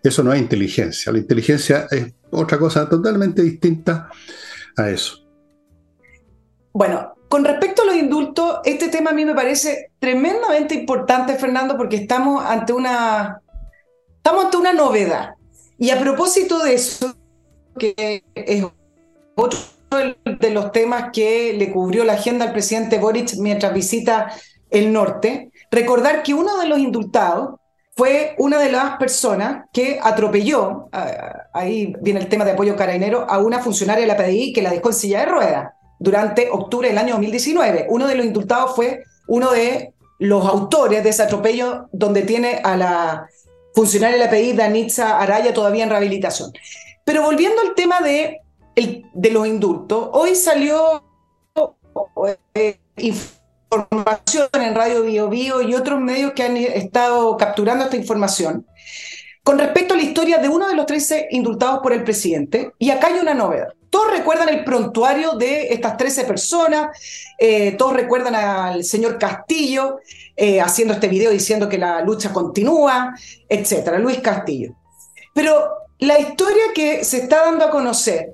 [0.04, 1.12] Eso no es inteligencia.
[1.12, 4.08] La inteligencia es otra cosa totalmente distinta
[4.78, 5.18] a eso.
[6.72, 11.76] Bueno, con respecto a los indultos, este tema a mí me parece tremendamente importante, Fernando,
[11.76, 13.42] porque estamos ante una,
[14.18, 15.32] estamos ante una novedad.
[15.80, 17.16] Y a propósito de eso,
[17.78, 18.64] que es
[19.36, 19.60] otro
[20.40, 24.32] de los temas que le cubrió la agenda al presidente Boric mientras visita
[24.70, 27.60] el norte, recordar que uno de los indultados
[27.96, 30.90] fue una de las personas que atropelló,
[31.54, 34.72] ahí viene el tema de apoyo carabinero, a una funcionaria de la PDI que la
[34.72, 37.88] dejó en silla de ruedas durante octubre del año 2019.
[37.90, 42.76] Uno de los indultados fue uno de los autores de ese atropello donde tiene a
[42.76, 43.30] la
[43.74, 46.52] funcionaria de la PDI, Danitza Araya, todavía en rehabilitación.
[47.06, 48.42] Pero volviendo al tema de,
[48.76, 51.04] de los indultos, hoy salió
[52.54, 58.66] eh, información en Radio Bio, Bio y otros medios que han estado capturando esta información
[59.44, 62.72] con respecto a la historia de uno de los 13 indultados por el presidente.
[62.80, 63.68] Y acá hay una novedad.
[63.92, 66.98] Todos recuerdan el prontuario de estas 13 personas,
[67.38, 70.00] eh, todos recuerdan al señor Castillo,
[70.36, 73.16] eh, haciendo este video diciendo que la lucha continúa,
[73.48, 74.74] etcétera, Luis Castillo.
[75.34, 75.70] Pero
[76.00, 78.34] la historia que se está dando a conocer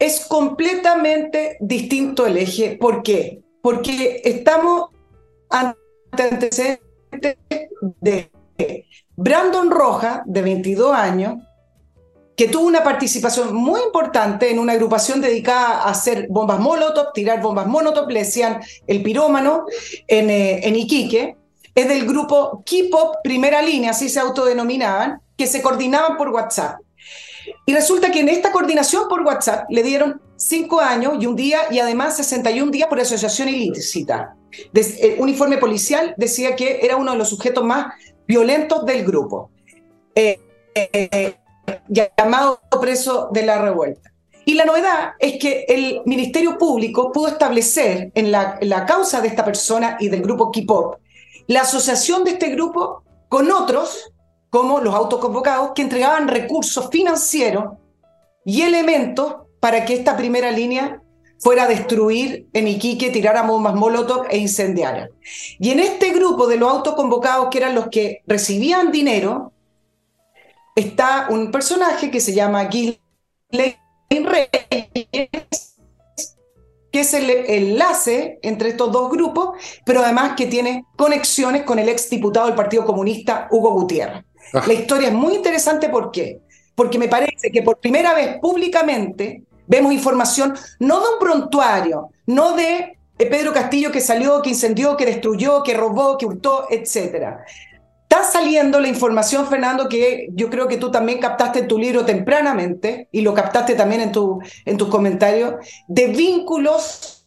[0.00, 2.76] es completamente distinto el eje.
[2.80, 3.42] ¿Por qué?
[3.62, 4.88] Porque estamos
[5.50, 5.78] ante
[6.18, 7.36] antecedentes
[8.00, 8.30] de
[9.14, 11.34] Brandon Roja, de 22 años,
[12.34, 17.42] que tuvo una participación muy importante en una agrupación dedicada a hacer bombas molotov, tirar
[17.42, 19.66] bombas molotov, le decían el pirómano,
[20.08, 21.36] en, eh, en Iquique.
[21.74, 26.80] Es del grupo K-Pop Primera Línea, así se autodenominaban, que se coordinaban por WhatsApp.
[27.66, 31.60] Y resulta que en esta coordinación por WhatsApp le dieron cinco años y un día
[31.70, 34.34] y además 61 días por asociación ilícita.
[34.74, 37.94] Eh, un informe policial decía que era uno de los sujetos más
[38.26, 39.50] violentos del grupo.
[40.14, 40.40] Eh,
[40.74, 41.34] eh,
[41.88, 44.12] llamado preso de la revuelta.
[44.44, 49.28] Y la novedad es que el Ministerio Público pudo establecer en la, la causa de
[49.28, 50.96] esta persona y del grupo K-Pop
[51.50, 54.12] la asociación de este grupo con otros,
[54.50, 57.76] como los autoconvocados, que entregaban recursos financieros
[58.44, 61.02] y elementos para que esta primera línea
[61.38, 65.08] fuera a destruir en Iquique, tirara bombas molotov e incendiara.
[65.58, 69.52] Y en este grupo de los autoconvocados, que eran los que recibían dinero,
[70.76, 73.78] está un personaje que se llama Ghislaine
[74.10, 75.76] Reyes,
[76.92, 79.50] que es el enlace entre estos dos grupos,
[79.86, 84.24] pero además que tiene conexiones con el ex diputado del Partido Comunista, Hugo Gutiérrez.
[84.52, 84.64] Ah.
[84.66, 86.40] La historia es muy interesante, ¿por qué?
[86.74, 92.56] Porque me parece que por primera vez públicamente vemos información no de un prontuario, no
[92.56, 97.44] de Pedro Castillo que salió, que incendió, que destruyó, que robó, que hurtó, etcétera.
[98.02, 102.04] Está saliendo la información, Fernando, que yo creo que tú también captaste en tu libro
[102.04, 105.54] tempranamente y lo captaste también en, tu, en tus comentarios,
[105.86, 107.19] de vínculos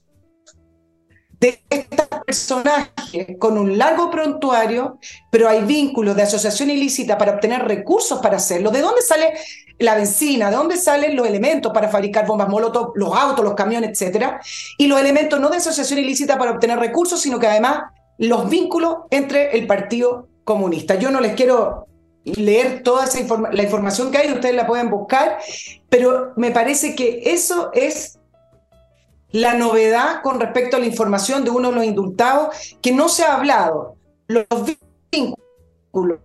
[1.44, 4.98] de estos personajes con un largo prontuario,
[5.30, 8.72] pero hay vínculos de asociación ilícita para obtener recursos para hacerlo.
[8.72, 9.34] ¿De dónde sale
[9.78, 10.50] la benzina?
[10.50, 14.40] ¿De dónde salen los elementos para fabricar bombas molotov, los autos, los camiones, etcétera?
[14.78, 19.00] Y los elementos no de asociación ilícita para obtener recursos, sino que además los vínculos
[19.12, 20.96] entre el partido comunista.
[20.96, 21.88] Yo no les quiero
[22.24, 23.20] leer toda esa
[23.52, 25.40] la información que hay, ustedes la pueden buscar,
[25.90, 28.18] pero me parece que eso es
[29.34, 33.24] la novedad con respecto a la información de uno de los indultados, que no se
[33.24, 33.98] ha hablado.
[34.28, 34.46] Los
[35.12, 36.20] vínculos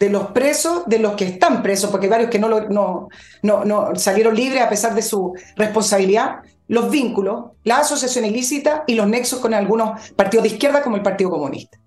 [0.00, 3.08] de los presos, de los que están presos, porque hay varios que no, no,
[3.42, 8.94] no, no salieron libres a pesar de su responsabilidad, los vínculos, la asociación ilícita y
[8.94, 11.78] los nexos con algunos partidos de izquierda como el Partido Comunista.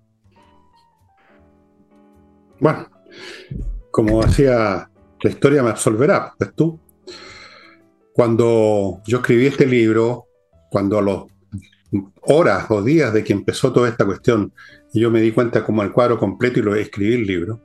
[2.60, 2.88] Bueno,
[3.90, 4.88] como decía,
[5.20, 6.78] la historia me absolverá, ¿ves tú?
[8.20, 10.26] Cuando yo escribí este libro,
[10.70, 11.22] cuando a las
[12.20, 14.52] horas o días de que empezó toda esta cuestión,
[14.92, 17.62] yo me di cuenta como el cuadro completo y lo escribí el libro,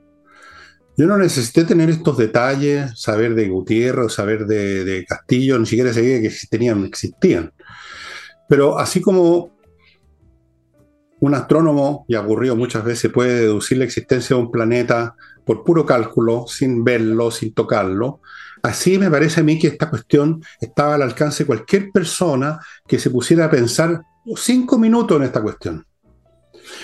[0.96, 6.22] yo no necesité tener estos detalles, saber de Gutiérrez, saber de, Castillo, ni siquiera sabía
[6.22, 7.52] que tenían, existían.
[8.48, 9.58] Pero así como
[11.20, 15.84] un astrónomo, y aburrido muchas veces, puede deducir la existencia de un planeta por puro
[15.84, 18.22] cálculo, sin verlo, sin tocarlo,
[18.66, 22.98] así me parece a mí que esta cuestión estaba al alcance de cualquier persona que
[22.98, 24.02] se pusiera a pensar
[24.36, 25.86] cinco minutos en esta cuestión.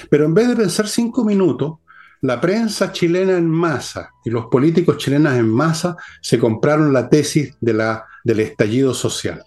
[0.09, 1.79] Pero en vez de pensar cinco minutos,
[2.21, 7.57] la prensa chilena en masa y los políticos chilenos en masa se compraron la tesis
[7.61, 9.43] de la, del estallido social.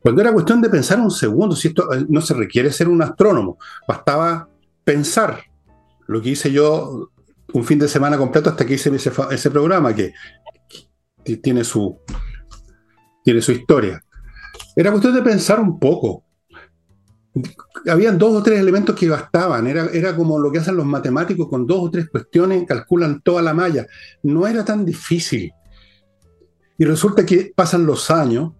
[0.00, 3.00] Cuando era cuestión de pensar un segundo, si esto eh, no se requiere ser un
[3.00, 3.56] astrónomo,
[3.88, 4.46] bastaba
[4.84, 5.42] pensar
[6.06, 7.08] lo que hice yo
[7.54, 10.12] un fin de semana completo hasta que hice ese, ese programa que,
[11.24, 11.98] tiene, su,
[13.24, 14.02] tiene su historia.
[14.76, 16.24] Era cuestión de pensar un poco
[17.90, 21.48] habían dos o tres elementos que bastaban, era, era como lo que hacen los matemáticos
[21.48, 23.86] con dos o tres cuestiones, calculan toda la malla,
[24.22, 25.50] no era tan difícil.
[26.78, 28.52] Y resulta que pasan los años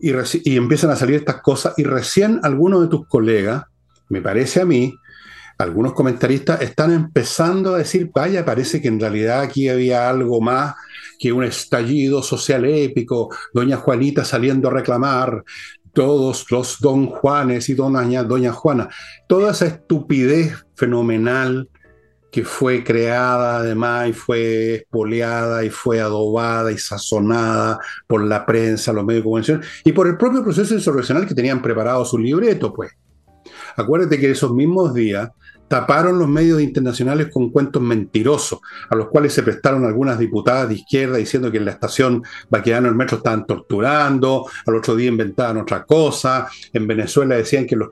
[0.00, 0.12] y,
[0.44, 3.64] y empiezan a salir estas cosas y recién algunos de tus colegas,
[4.08, 4.94] me parece a mí,
[5.58, 10.74] algunos comentaristas están empezando a decir, vaya, parece que en realidad aquí había algo más
[11.20, 15.44] que un estallido social épico, doña Juanita saliendo a reclamar,
[15.92, 18.88] todos los don Juanes y doña, doña Juana,
[19.28, 21.68] toda esa estupidez fenomenal
[22.32, 28.92] que fue creada además y fue espoleada y fue adobada y sazonada por la prensa,
[28.92, 32.72] los medios de comunicación y por el propio proceso insurreccional que tenían preparado su libreto,
[32.72, 32.92] pues.
[33.76, 35.28] Acuérdate que esos mismos días
[35.70, 38.58] taparon los medios internacionales con cuentos mentirosos,
[38.88, 42.88] a los cuales se prestaron algunas diputadas de izquierda diciendo que en la estación Baquedano
[42.88, 47.88] el metro estaban torturando, al otro día inventaban otra cosa, en Venezuela decían que los,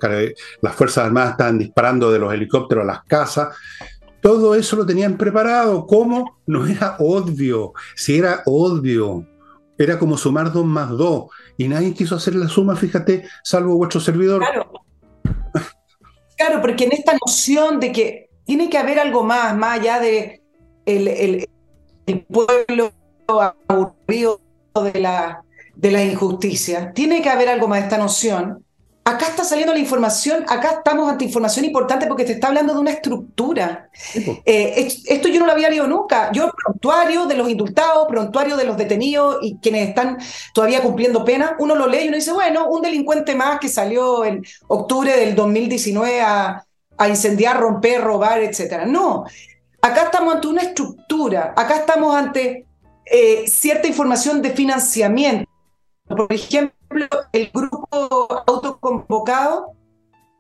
[0.61, 3.57] las Fuerzas Armadas estaban disparando de los helicópteros a las casas.
[4.21, 5.87] Todo eso lo tenían preparado.
[5.87, 6.41] ¿Cómo?
[6.49, 7.75] No era obvio.
[7.95, 9.25] Si era obvio.
[9.79, 11.27] Era como sumar dos más dos.
[11.57, 14.41] Y nadie quiso hacer la suma, fíjate, salvo vuestro servidor.
[14.41, 14.88] Claro.
[16.39, 20.41] Claro, porque en esta noción de que tiene que haber algo más, más allá de
[20.87, 21.49] el,
[22.29, 22.93] pueblo
[23.67, 24.41] aburrido
[24.93, 25.43] de la,
[25.75, 28.65] de la injusticia, tiene que haber algo más esta noción
[29.09, 32.81] Acá está saliendo la información, acá estamos ante información importante porque te está hablando de
[32.81, 33.89] una estructura.
[34.45, 36.31] Eh, esto yo no lo había leído nunca.
[36.31, 40.19] Yo, prontuario de los indultados, prontuario de los detenidos y quienes están
[40.53, 44.27] todavía cumpliendo pena, uno lo lee y uno dice, bueno, un delincuente más que salió
[44.27, 46.63] en octubre del 2019 a,
[46.99, 48.85] a incendiar, romper, robar, etc.
[48.87, 49.25] No,
[49.81, 52.67] acá estamos ante una estructura, acá estamos ante
[53.07, 55.51] eh, cierta información de financiamiento.
[56.07, 56.75] Por ejemplo,
[57.33, 58.29] el grupo
[58.89, 59.73] autoconvocado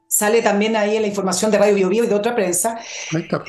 [0.08, 2.78] sale también ahí en la información de Radio Bio, Bio y de otra prensa.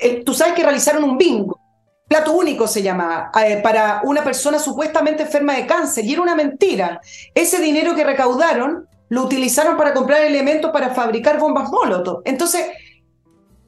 [0.01, 1.59] Eh, tú sabes que realizaron un bingo,
[2.07, 6.35] plato único se llamaba, eh, para una persona supuestamente enferma de cáncer, y era una
[6.35, 6.99] mentira.
[7.33, 12.21] Ese dinero que recaudaron lo utilizaron para comprar elementos para fabricar bombas molotov.
[12.25, 12.67] Entonces,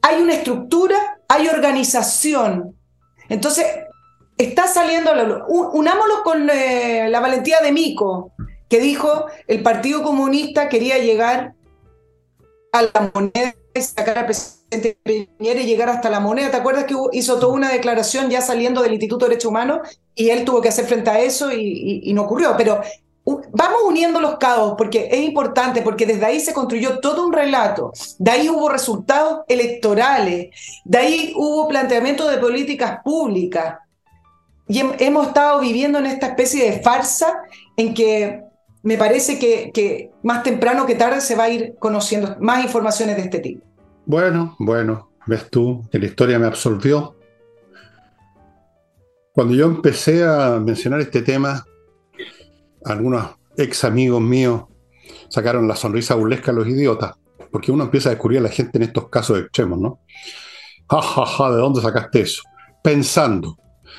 [0.02, 0.96] hay una estructura,
[1.28, 2.76] hay organización.
[3.28, 3.66] Entonces,
[4.36, 5.12] está saliendo,
[5.48, 8.32] unámoslo con eh, la valentía de Mico,
[8.72, 11.52] que dijo el Partido Comunista quería llegar
[12.72, 16.50] a la moneda, sacar al presidente Piñera y llegar hasta la moneda.
[16.50, 19.82] ¿Te acuerdas que hizo toda una declaración ya saliendo del Instituto de Derecho Humano
[20.14, 22.54] y él tuvo que hacer frente a eso y, no ocurrió?
[22.56, 22.80] Pero
[23.26, 27.92] vamos uniendo los cabos porque es importante, porque desde ahí se construyó todo un relato,
[28.18, 30.48] de ahí hubo resultados electorales,
[30.86, 33.80] de ahí hubo planteamiento de políticas públicas.
[34.66, 37.42] Y hemos estado viviendo en esta especie de farsa
[37.76, 38.50] en que
[38.82, 43.22] me parece que, más temprano que tarde se va a ir conociendo más informaciones de
[43.22, 43.64] este tipo.
[44.04, 47.16] Bueno, bueno, ves tú que la historia me absolvió.
[49.32, 51.64] Cuando yo empecé a mencionar este tema,
[52.84, 54.64] algunos ex amigos míos
[55.28, 57.14] sacaron la sonrisa burlesca a los idiotas,
[57.50, 60.00] porque uno empieza a descubrir a la gente en estos casos extremos, ¿no?
[60.90, 62.42] Ja, ja, ja, ¿de dónde sacaste eso?
[62.82, 63.56] Pensando.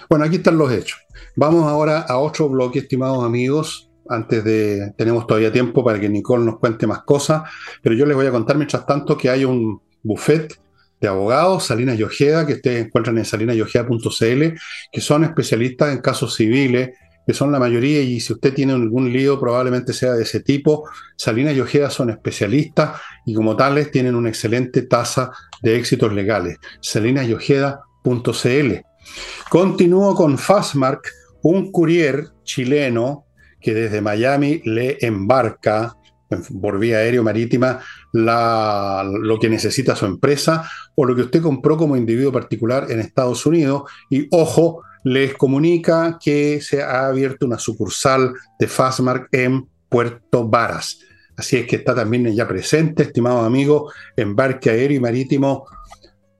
[0.09, 0.99] Bueno, aquí están los hechos.
[1.35, 6.45] Vamos ahora a otro bloque, estimados amigos, antes de, tenemos todavía tiempo para que Nicole
[6.45, 7.43] nos cuente más cosas,
[7.81, 10.59] pero yo les voy a contar mientras tanto que hay un buffet
[10.99, 14.57] de abogados, Salinas y Ojeda, que ustedes encuentran en salinasyojeda.cl,
[14.91, 16.91] que son especialistas en casos civiles,
[17.25, 20.89] que son la mayoría, y si usted tiene algún lío, probablemente sea de ese tipo.
[21.15, 25.31] Salinas y Ojeda son especialistas y como tales tienen una excelente tasa
[25.61, 26.57] de éxitos legales.
[26.81, 28.73] salinasyojeda.cl.
[29.49, 31.01] Continúo con Fastmark,
[31.43, 33.22] un courier chileno
[33.63, 35.95] que desde Miami le embarca
[36.61, 37.79] por vía aérea marítima
[38.11, 42.99] la, lo que necesita su empresa o lo que usted compró como individuo particular en
[42.99, 43.83] Estados Unidos.
[44.09, 50.99] Y ojo, les comunica que se ha abierto una sucursal de Fastmark en Puerto Varas.
[51.35, 55.65] Así es que está también ya presente, estimados amigos, embarque aéreo y marítimo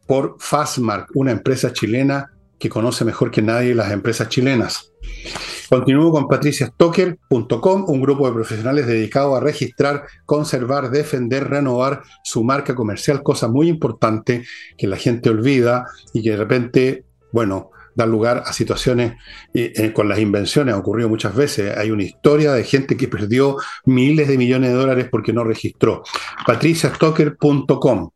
[0.06, 4.94] por Fastmark, una empresa chilena que conoce mejor que nadie las empresas chilenas.
[5.74, 12.76] Continúo con patriciastocker.com, un grupo de profesionales dedicado a registrar, conservar, defender, renovar su marca
[12.76, 14.46] comercial, cosa muy importante
[14.78, 19.16] que la gente olvida y que de repente, bueno, da lugar a situaciones
[19.56, 21.76] eh, con las invenciones, ha ocurrido muchas veces.
[21.76, 26.04] Hay una historia de gente que perdió miles de millones de dólares porque no registró.
[26.46, 28.12] patriciastocker.com.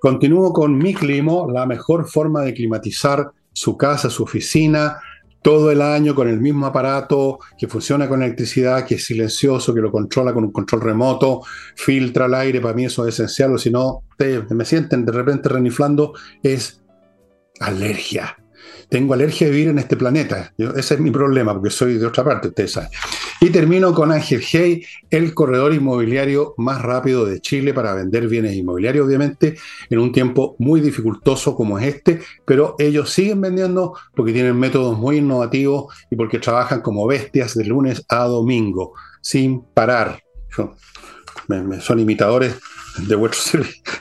[0.00, 4.96] Continúo con mi climo, la mejor forma de climatizar su casa, su oficina,
[5.44, 9.82] todo el año con el mismo aparato que funciona con electricidad, que es silencioso, que
[9.82, 11.42] lo controla con un control remoto,
[11.76, 14.04] filtra el aire, para mí eso es esencial, o si no,
[14.48, 16.80] me sienten de repente reniflando, es
[17.60, 18.38] alergia
[18.88, 20.52] tengo alergia a vivir en este planeta.
[20.56, 22.90] ese es mi problema, porque soy de otra parte, ustedes saben.
[23.44, 28.56] Y termino con Ángel Hey, el corredor inmobiliario más rápido de Chile para vender bienes
[28.56, 29.58] inmobiliarios, obviamente,
[29.90, 34.98] en un tiempo muy dificultoso como es este, pero ellos siguen vendiendo porque tienen métodos
[34.98, 40.22] muy innovativos y porque trabajan como bestias de lunes a domingo, sin parar.
[41.80, 42.58] son imitadores
[42.96, 43.92] de vuestro servicio.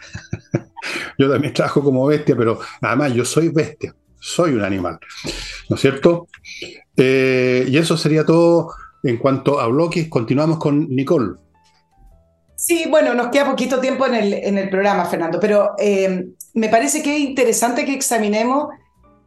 [1.18, 3.94] yo también trabajo como bestia, pero nada más yo soy bestia
[4.26, 5.00] soy un animal,
[5.68, 6.30] ¿no es cierto?
[6.96, 8.72] Eh, y eso sería todo
[9.04, 10.08] en cuanto a bloques.
[10.08, 11.36] Continuamos con Nicole.
[12.56, 16.70] Sí, bueno, nos queda poquito tiempo en el, en el programa, Fernando, pero eh, me
[16.70, 18.70] parece que es interesante que examinemos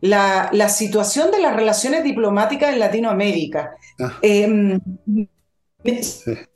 [0.01, 3.77] la, la, situación de las relaciones diplomáticas en Latinoamérica.
[4.01, 4.13] Ah.
[4.23, 4.79] Eh,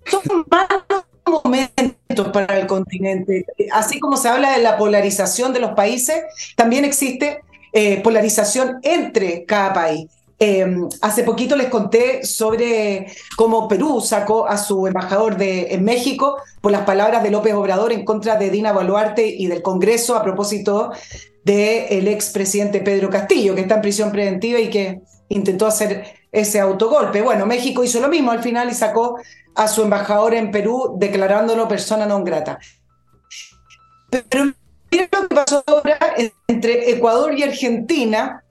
[0.06, 3.44] son malos momentos para el continente.
[3.72, 6.22] Así como se habla de la polarización de los países,
[6.56, 7.42] también existe
[7.72, 10.06] eh, polarización entre cada país.
[10.42, 10.66] Eh,
[11.02, 16.72] hace poquito les conté sobre cómo Perú sacó a su embajador de, en México por
[16.72, 20.92] las palabras de López Obrador en contra de Dina Boluarte y del Congreso a propósito
[21.44, 27.20] del expresidente Pedro Castillo, que está en prisión preventiva y que intentó hacer ese autogolpe.
[27.20, 29.18] Bueno, México hizo lo mismo al final y sacó
[29.54, 32.58] a su embajador en Perú declarándolo persona non grata.
[34.08, 34.54] Pero
[34.90, 35.98] Miren lo que pasó ahora
[36.48, 38.42] entre Ecuador y Argentina,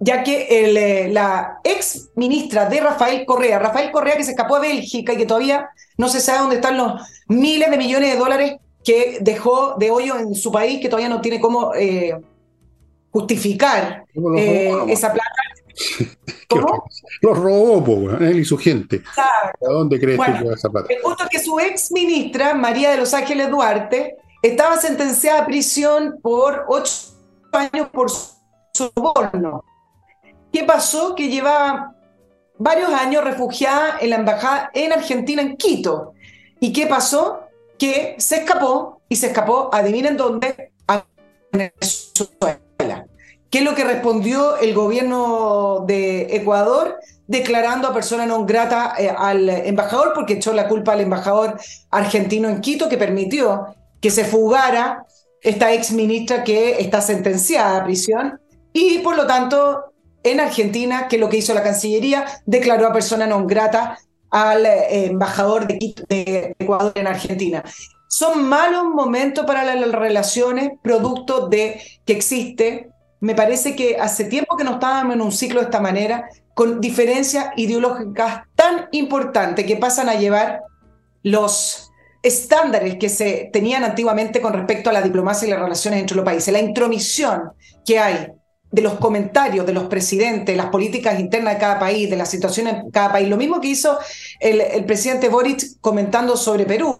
[0.00, 4.60] ya que eh, la ex ministra de Rafael Correa, Rafael Correa que se escapó a
[4.60, 8.56] Bélgica y que todavía no se sabe dónde están los miles de millones de dólares
[8.84, 12.14] que dejó de hoyo en su país, que todavía no tiene cómo eh,
[13.10, 14.04] justificar
[14.36, 15.30] eh, esa plata.
[16.48, 16.84] ¿Cómo?
[17.22, 19.02] Los robó, él y su gente.
[19.16, 20.92] ¿A dónde crees que esa plata?
[20.92, 25.46] El punto es que su ex ministra, María de los Ángeles Duarte, estaba sentenciada a
[25.46, 26.92] prisión por ocho
[27.52, 28.08] años por
[28.72, 29.64] soborno.
[30.54, 31.16] ¿Qué pasó?
[31.16, 31.96] Que llevaba
[32.58, 36.12] varios años refugiada en la embajada en Argentina, en Quito.
[36.60, 37.40] ¿Y qué pasó?
[37.76, 41.04] Que se escapó y se escapó, adivinen dónde, a
[41.50, 43.04] Venezuela.
[43.50, 47.00] ¿Qué es lo que respondió el gobierno de Ecuador?
[47.26, 51.56] declarando a persona non grata eh, al embajador porque echó la culpa al embajador
[51.90, 55.06] argentino en Quito que permitió que se fugara
[55.40, 58.38] esta ex ministra que está sentenciada a prisión
[58.74, 59.93] y por lo tanto
[60.24, 64.00] en Argentina, que es lo que hizo la Cancillería, declaró a persona non grata
[64.32, 67.62] al eh, embajador de, Ecuador en Argentina.
[68.08, 74.56] Son malos momentos para las relaciones, producto de que existe, me parece que hace tiempo
[74.56, 79.76] que no estábamos en un ciclo de esta manera, con diferencias ideológicas tan importantes que
[79.76, 80.62] pasan a llevar
[81.22, 81.90] los
[82.22, 86.24] estándares que se tenían antiguamente con respecto a la diplomacia y las relaciones entre los
[86.24, 87.52] países, la intromisión
[87.84, 88.28] que hay
[88.74, 92.66] de los comentarios de los presidentes, las políticas internas de cada país, de la situación
[92.66, 93.28] en cada país.
[93.28, 93.96] Lo mismo que hizo
[94.40, 96.98] el, presidente Boric comentando sobre Perú.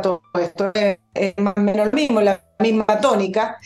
[0.00, 3.58] Todo esto es más o menos lo mismo, la misma tónica,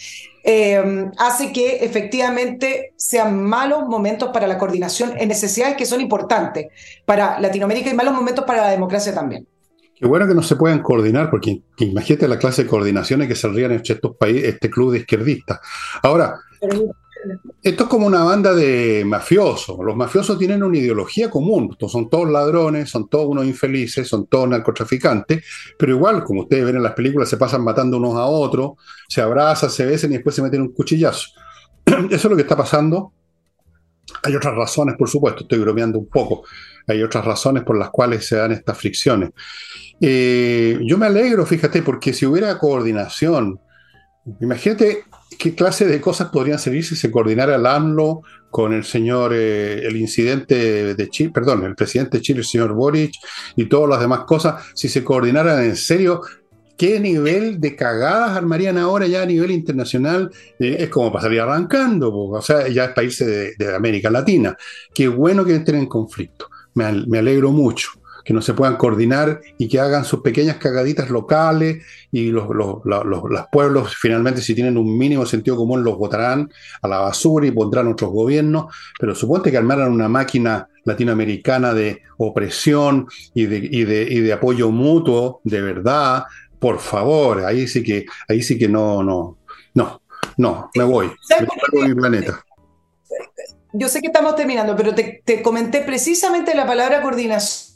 [0.43, 6.69] eh, hace que efectivamente sean malos momentos para la coordinación en necesidades que son importantes
[7.05, 9.47] para Latinoamérica y malos momentos para la democracia también.
[9.95, 13.73] Qué bueno que no se puedan coordinar, porque imagínate la clase de coordinaciones que saldrían
[13.73, 15.59] en estos países, este club de izquierdistas.
[16.03, 16.39] Ahora,
[17.63, 19.79] esto es como una banda de mafiosos.
[19.85, 21.77] Los mafiosos tienen una ideología común.
[21.89, 25.45] Son todos ladrones, son todos unos infelices, son todos narcotraficantes,
[25.79, 28.73] pero igual, como ustedes ven en las películas, se pasan matando unos a otros,
[29.09, 31.29] se abrazan, se besan y después se meten un cuchillazo.
[31.85, 33.13] Eso es lo que está pasando.
[34.23, 36.45] Hay otras razones, por supuesto, estoy bromeando un poco.
[36.87, 39.31] Hay otras razones por las cuales se dan estas fricciones.
[40.01, 43.61] Eh, yo me alegro, fíjate, porque si hubiera coordinación,
[44.41, 45.05] imagínate
[45.39, 49.87] qué clase de cosas podrían servir si se coordinara el AMLO con el señor, eh,
[49.87, 53.13] el incidente de Chile, perdón, el presidente de Chile, el señor Boric,
[53.57, 56.23] y todas las demás cosas, si se coordinaran en serio,
[56.77, 60.31] ¿qué nivel de cagadas armarían ahora ya a nivel internacional?
[60.59, 64.57] Eh, es como pasaría arrancando, o sea, ya es países de, América Latina.
[64.93, 67.98] Qué bueno que estén en conflicto, me alegro mucho
[68.29, 72.47] que no se puedan coordinar y que hagan sus pequeñas cagaditas locales y los,
[73.51, 76.53] pueblos finalmente si tienen un mínimo sentido común los votarán
[76.83, 78.67] a la basura y pondrán otros gobiernos,
[79.01, 83.85] pero suponte que armaran una máquina latinoamericana de opresión y de, y
[84.21, 86.25] de, apoyo mutuo, de verdad,
[86.59, 89.39] por favor, ahí sí que, ahí sí que no, no,
[89.73, 90.03] no,
[90.37, 92.45] no, me voy, me voy mi planeta.
[93.73, 97.68] Yo sé que estamos terminando, pero te, te, comenté precisamente la palabra coordinación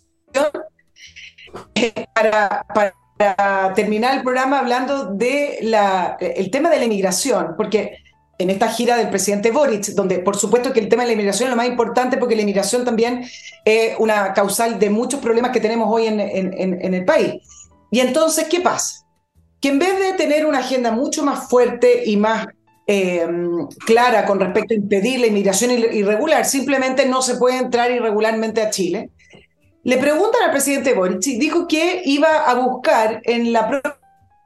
[2.15, 5.75] para, terminar el programa hablando del
[6.19, 8.03] el tema de la inmigración, porque
[8.43, 11.49] en esta gira del presidente Boric, donde por supuesto que el tema de la inmigración
[11.49, 13.25] es lo más importante porque la inmigración también
[13.65, 17.35] es una causal de muchos problemas que tenemos hoy en, el país.
[17.91, 19.07] Y entonces, ¿qué pasa?
[19.61, 22.47] Que en vez de tener una agenda mucho más fuerte y más
[22.87, 23.27] eh,
[23.87, 28.71] clara con respecto a impedir la inmigración irregular, simplemente no se puede entrar irregularmente a
[28.71, 29.11] Chile,
[29.85, 33.83] le preguntan al presidente Boric, dijo que iba a buscar en la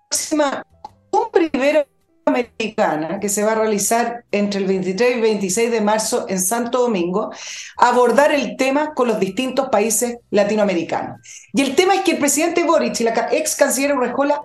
[0.08, 0.64] próxima
[1.10, 6.40] cumbre iberoamericana que se va a realizar entre el 23 y 26 de marzo en
[6.40, 7.30] Santo Domingo,
[7.76, 11.20] abordar el tema con los distintos países latinoamericanos.
[11.52, 14.42] Y el tema es que el presidente Boric y la ex canciller Urrejola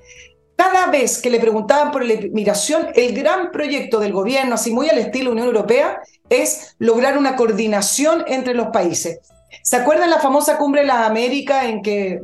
[0.62, 4.90] cada vez que le preguntaban por la inmigración, el gran proyecto del gobierno, así muy
[4.90, 9.22] al estilo Unión Europea, es lograr una coordinación entre los países.
[9.62, 12.22] ¿Se acuerdan la famosa cumbre de las Américas en que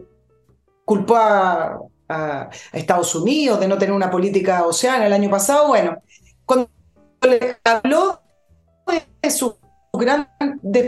[0.86, 1.80] culpó a,
[2.72, 5.68] Estados Unidos de no tener una política oceana el año pasado?
[5.68, 5.98] Bueno,
[6.46, 6.70] cuando
[7.22, 8.22] le habló
[9.22, 9.58] de su
[9.92, 10.30] gran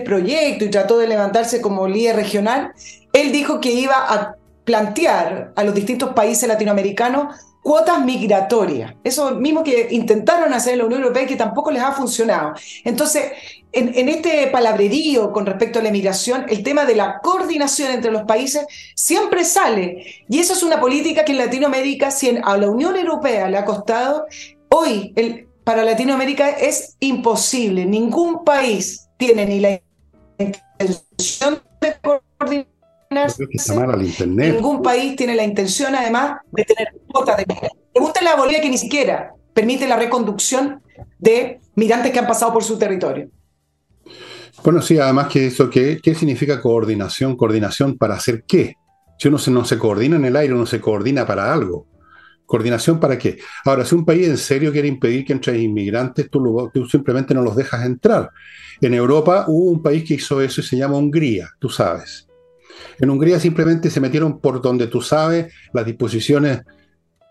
[0.06, 2.72] proyecto y trató de levantarse como líder regional,
[3.12, 8.95] él dijo que iba a plantear a los distintos países latinoamericanos cuotas migratorias.
[9.04, 12.54] Eso mismo que intentaron hacer en la Unión Europea y que tampoco les ha funcionado.
[12.84, 13.32] Entonces,
[13.72, 18.24] en, este palabrerío con respecto a la emigración, el tema de la coordinación entre los
[18.24, 18.65] países
[18.95, 20.24] siempre sale.
[20.28, 23.65] Y eso es una política que en Latinoamérica, si a la Unión Europea le ha
[23.65, 24.26] costado,
[24.70, 25.13] hoy
[25.63, 27.86] para Latinoamérica es imposible.
[27.86, 29.80] Ningún país tiene ni la
[30.39, 33.45] intención de coordinarse.
[34.26, 37.45] Ningún país tiene la intención, además, de tener cuotas de.
[37.93, 40.82] Pregúntale a Bolivia que ni siquiera permite la reconducción
[41.17, 43.30] de migrantes que han pasado por su territorio.
[44.64, 47.38] Bueno, sí, además que eso, ¿qué, ¿qué significa coordinación?
[47.38, 48.76] ¿Coordinación para hacer qué?
[49.18, 51.88] Si uno no se coordina en el aire, uno se coordina para algo.
[52.45, 53.38] ¿Coordinación para qué?
[53.64, 57.41] Ahora, si un país en serio quiere impedir que entren inmigrantes, tú, tú, simplemente no
[57.41, 58.30] los dejas entrar.
[58.82, 62.28] En Europa hubo un país que hizo eso y se llama Hungría, tú sabes.
[62.99, 66.62] En Hungría simplemente se metieron por donde tú sabes las disposiciones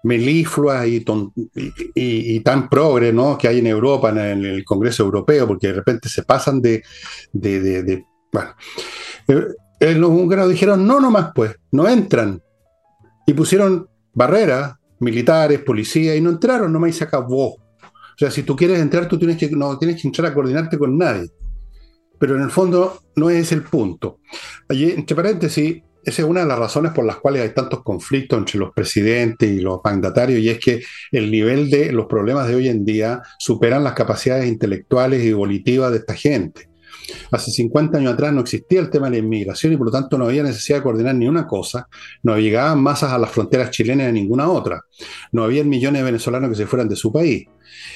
[0.05, 3.37] melifluas y, tan progre ¿no?
[3.37, 6.83] que hay en Europa, en el, Congreso Europeo, porque de repente se pasan de...
[7.33, 8.51] de, bueno,
[9.81, 12.43] eh, los húngaros dijeron, no, nomás pues, no entran.
[13.27, 17.55] Y pusieron barreras militares, policía, y no entraron, nomás y se acabó.
[17.55, 20.77] O sea, si tú quieres entrar, tú tienes que, no tienes que entrar a coordinarte
[20.77, 21.31] con nadie.
[22.19, 24.19] Pero en el fondo no es el punto.
[24.69, 28.39] Allí, entre paréntesis, esa es una de las razones por las cuales hay tantos conflictos
[28.39, 30.83] entre los presidentes y los mandatarios, y es que
[31.13, 35.91] el nivel de los problemas de hoy en día superan las capacidades intelectuales y volitivas
[35.93, 36.69] de esta gente.
[37.31, 40.19] Hace 50 años atrás no existía el tema de la inmigración y por lo tanto
[40.19, 41.89] no había necesidad de coordinar ni una cosa,
[42.23, 44.83] no llegaban masas a las fronteras chilenas de ninguna otra,
[45.33, 47.47] no había millones de venezolanos que se fueran de su país.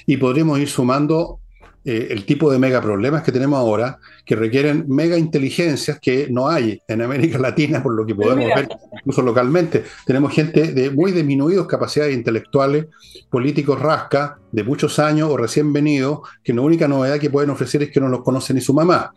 [0.06, 1.40] Y podríamos ir sumando
[1.84, 6.48] eh, el tipo de mega problemas que tenemos ahora, que requieren mega inteligencias que no
[6.48, 9.84] hay en América Latina, por lo que podemos ver incluso localmente.
[10.06, 12.86] Tenemos gente de muy disminuidas capacidades intelectuales,
[13.30, 17.82] políticos rasca, de muchos años o recién venidos, que la única novedad que pueden ofrecer
[17.82, 19.12] es que no los conoce ni su mamá.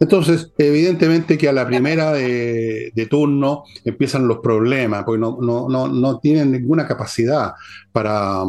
[0.00, 5.88] Entonces, evidentemente que a la primera de, turno empiezan los problemas, porque no, no, no,
[5.88, 7.52] no tienen ninguna capacidad
[7.92, 8.42] para,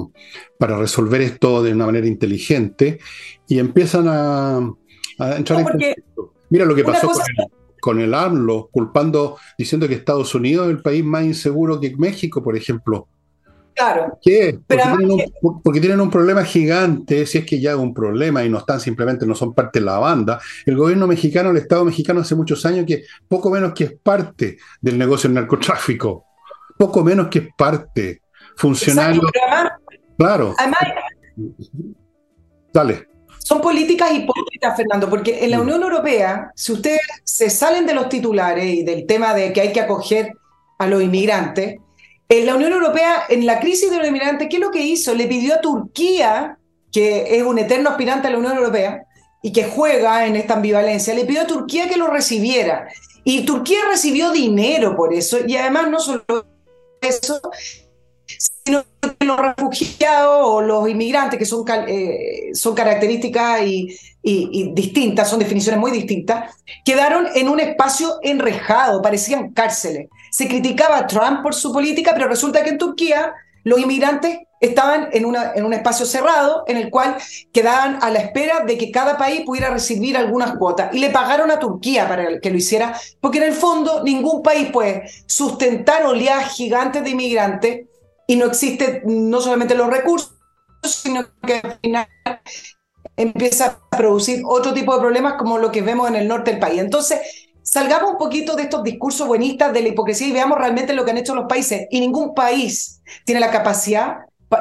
[0.58, 3.00] para, resolver esto de una manera inteligente
[3.50, 4.74] y empiezan a,
[5.36, 6.34] entrar en conflicto.
[6.50, 7.46] Mira lo que pasó con el,
[7.82, 12.42] con el AMLO, culpando, diciendo que Estados Unidos es el país más inseguro que México,
[12.42, 13.10] por ejemplo.
[13.74, 14.18] Claro.
[14.22, 14.60] ¿Qué?
[14.68, 18.80] Porque, tienen un, problema gigante, si es que ya hay un problema y no están
[18.80, 20.40] simplemente, no son parte de la banda.
[20.66, 24.58] El gobierno mexicano, el Estado mexicano hace muchos años que poco menos que es parte
[24.82, 26.26] del negocio del narcotráfico.
[26.78, 28.22] Poco menos que es parte.
[28.56, 29.22] Funcionario.
[30.18, 30.56] claro.
[32.74, 33.08] Dale.
[33.40, 38.08] Son políticas hipócritas, Fernando, porque en la Unión Europea, si ustedes se salen de los
[38.08, 40.34] titulares y del tema de que hay que acoger
[40.78, 41.81] a los inmigrantes,
[42.32, 45.14] en la Unión Europea, en la crisis de los inmigrantes, ¿qué es lo que hizo?
[45.14, 46.58] Le pidió a Turquía,
[46.90, 49.04] que es un eterno aspirante a la Unión Europea
[49.42, 52.88] y que juega en esta ambivalencia, le pidió a Turquía que lo recibiera.
[53.26, 56.24] Y Turquía recibió dinero por eso, y además no solo
[57.02, 57.42] eso,
[58.64, 63.94] sino que los refugiados o los inmigrantes, que son, eh, son características y,
[64.24, 66.56] y, distintas, son definiciones muy distintas,
[66.86, 70.10] quedaron en un espacio enrejado, parecían cárceles.
[70.32, 75.10] Se criticaba a Trump por su política, pero resulta que en Turquía los inmigrantes estaban
[75.12, 77.18] en, una, en un espacio cerrado en el cual
[77.52, 80.94] quedaban a la espera de que cada país pudiera recibir algunas cuotas.
[80.94, 84.70] Y le pagaron a Turquía para que lo hiciera, porque en el fondo ningún país
[84.72, 87.88] puede sustentar oleadas gigantes de inmigrantes
[88.28, 90.36] y no existe no solamente los recursos,
[90.84, 92.08] sino que al final
[93.16, 96.60] empieza a producir otro tipo de problemas como lo que vemos en el norte del
[96.60, 96.80] país.
[96.80, 97.20] Entonces,
[97.62, 101.12] salgamos un poquito de estos discursos buenistas de la hipocresía y veamos realmente lo que
[101.12, 101.88] han hecho los países.
[101.90, 104.18] Y ningún país tiene la capacidad,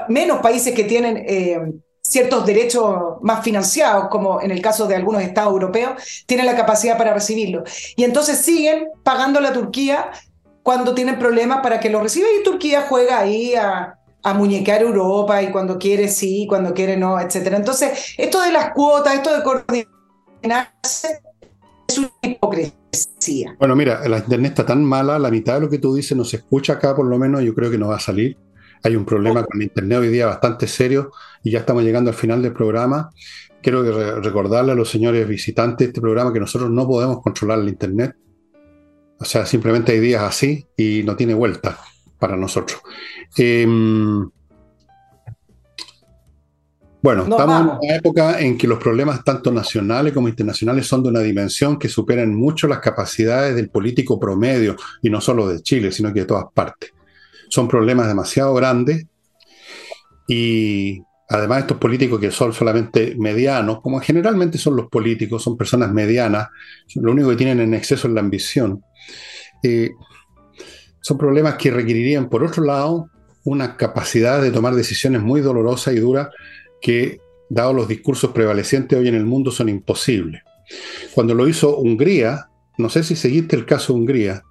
[0.08, 1.58] menos países que tienen eh,
[2.02, 6.98] ciertos derechos más financiados, como en el caso de algunos estados europeos, tienen la capacidad
[6.98, 7.64] para recibirlo.
[7.96, 10.10] Y entonces siguen pagando a la Turquía
[10.62, 15.42] cuando tienen problemas para que lo reciba y Turquía juega ahí a, a muñecar Europa
[15.42, 17.54] y cuando quiere sí, cuando quiere no, etc.
[17.54, 21.20] Entonces, esto de las cuotas, esto de coordinarse,
[21.88, 23.56] es una hipocresía.
[23.58, 26.24] Bueno, mira, la internet está tan mala, la mitad de lo que tú dices no
[26.24, 28.36] se escucha acá, por lo menos, yo creo que no va a salir.
[28.82, 31.12] Hay un problema con internet hoy día bastante serio
[31.42, 33.10] y ya estamos llegando al final del programa.
[33.62, 33.82] Quiero
[34.22, 38.16] recordarle a los señores visitantes de este programa que nosotros no podemos controlar el internet.
[39.18, 41.78] O sea, simplemente hay días así y no tiene vuelta
[42.20, 42.80] para nosotros.
[43.36, 44.28] Em,
[47.02, 51.08] bueno, estamos en una época en que los problemas tanto nacionales como internacionales son de
[51.08, 55.92] una dimensión que superan mucho las capacidades del político promedio, y no solo de Chile,
[55.92, 56.92] sino que de todas partes.
[57.48, 59.06] Son problemas demasiado grandes
[60.28, 65.90] y además estos políticos que son solamente medianos, como generalmente son los políticos, son personas
[65.92, 66.48] medianas,
[66.96, 68.84] lo único que tienen en exceso es la ambición.
[69.62, 69.90] Eh,
[71.00, 73.10] son problemas que requerirían, por otro lado,
[73.44, 76.28] una capacidad de tomar decisiones muy dolorosas y duras
[76.80, 80.42] que, dado los discursos prevalecientes hoy en el mundo, son imposibles.
[81.14, 82.48] Cuando lo hizo Hungría,
[82.78, 84.42] no sé si seguiste el caso de Hungría,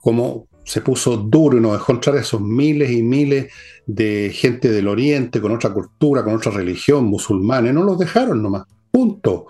[0.00, 3.50] como se puso duro y nos dejó entrar a esos miles y miles
[3.86, 8.64] de gente del Oriente, con otra cultura, con otra religión, musulmanes, no los dejaron nomás,
[8.90, 9.46] punto.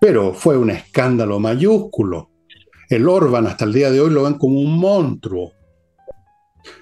[0.00, 2.30] Pero fue un escándalo mayúsculo.
[2.88, 5.52] El Orban hasta el día de hoy lo ven como un monstruo.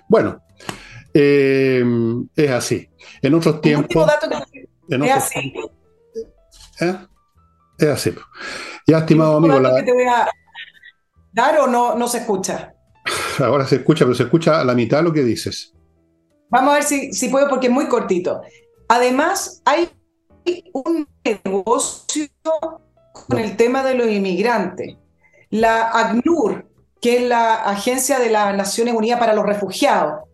[0.08, 0.42] Bueno,
[1.14, 1.84] eh,
[2.36, 2.88] es así.
[3.22, 4.06] En otros tiempos.
[4.88, 5.52] es así.
[6.80, 6.96] ¿eh?
[7.78, 8.14] Es así.
[8.86, 9.60] Ya, estimado amigo.
[9.60, 9.84] La...
[9.84, 10.28] te voy a
[11.32, 12.74] dar o no, no se escucha?
[13.38, 15.74] Ahora se escucha, pero se escucha a la mitad lo que dices.
[16.50, 18.42] Vamos a ver si, si puedo, porque es muy cortito.
[18.88, 19.88] Además, hay
[20.72, 22.26] un negocio
[23.28, 24.96] con el tema de los inmigrantes.
[25.50, 26.69] La ACNUR,
[27.00, 30.24] que es la Agencia de las Naciones Unidas para los Refugiados,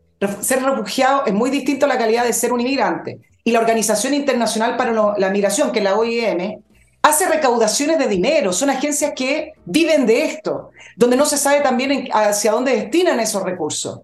[0.41, 3.21] ser refugiado es muy distinto a la calidad de ser un inmigrante.
[3.45, 6.63] Y la Organización Internacional para la Migración, que es la OIM,
[7.03, 8.53] hace recaudaciones de dinero.
[8.53, 13.43] Son agencias que viven de esto, donde no se sabe también hacia dónde destinan esos
[13.43, 14.01] recursos.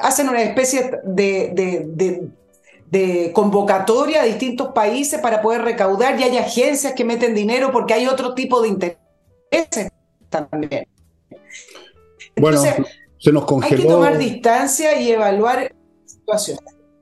[0.00, 2.30] hacen una especie de,
[2.88, 7.94] de, convocatoria a distintos países para poder recaudar y hay agencias que meten dinero porque
[7.94, 9.90] hay otro tipo de intereses
[10.30, 10.86] también.
[12.36, 12.62] Bueno,
[13.18, 13.76] se nos congeló.
[13.76, 16.58] Hay que tomar distancia y evaluar la situación.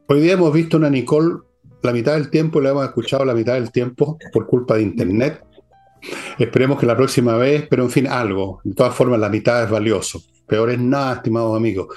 [0.08, 1.38] Hoy día hemos visto una Nicole
[1.84, 5.44] la mitad del tiempo, la hemos escuchado la mitad del tiempo por culpa de Internet.
[6.38, 8.60] Esperemos que la próxima vez, pero en fin, algo.
[8.64, 10.22] De todas formas, la mitad es valioso.
[10.46, 11.88] Peor es nada, estimados amigos.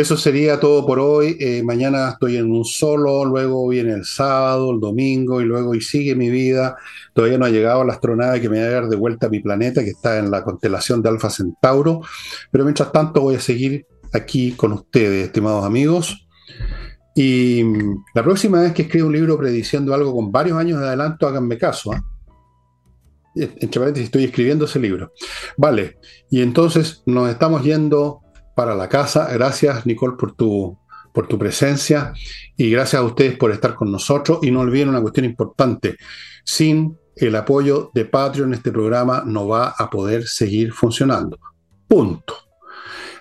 [0.00, 1.36] Eso sería todo por hoy.
[1.40, 5.80] Eh, mañana estoy en un solo, luego viene el sábado, el domingo y luego y
[5.80, 6.76] sigue mi vida.
[7.14, 9.40] Todavía no ha llegado la astronave que me va a dar de vuelta a mi
[9.40, 12.02] planeta, que está en la constelación de Alfa Centauro.
[12.50, 16.28] Pero mientras tanto voy a seguir aquí con ustedes, estimados amigos.
[17.14, 20.86] Y mm, la próxima vez que escriba un libro prediciendo algo con varios años de
[20.86, 21.92] adelanto, háganme caso.
[21.92, 22.00] ¿eh?
[23.34, 25.12] Entre paréntesis, estoy escribiendo ese libro.
[25.56, 25.98] Vale,
[26.30, 28.20] y entonces nos estamos yendo
[28.58, 29.28] para la casa.
[29.32, 30.76] Gracias, Nicole, por tu,
[31.14, 32.12] por tu presencia
[32.56, 34.40] y gracias a ustedes por estar con nosotros.
[34.42, 35.94] Y no olviden una cuestión importante.
[36.44, 41.38] Sin el apoyo de Patreon, este programa no va a poder seguir funcionando.
[41.86, 42.34] Punto.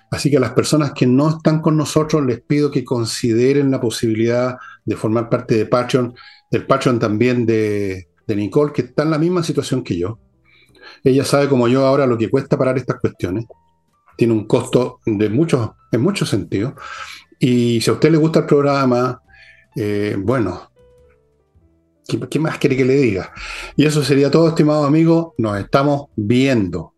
[0.10, 3.80] Así que a las personas que no están con nosotros les pido que consideren la
[3.80, 6.16] posibilidad de formar parte de Patreon,
[6.50, 10.18] del Patreon también de, de Nicole, que está en la misma situación que yo.
[11.04, 13.46] Ella sabe como yo ahora lo que cuesta parar estas cuestiones
[14.18, 16.74] tiene un costo de muchos, en muchos sentidos.
[17.40, 19.22] Y si a usted le gusta el programa,
[19.76, 20.72] eh, bueno,
[22.08, 23.32] ¿qué, ¿qué, más quiere que le diga?
[23.78, 25.36] Y eso sería todo, estimado amigo.
[25.38, 26.97] Nos estamos viendo.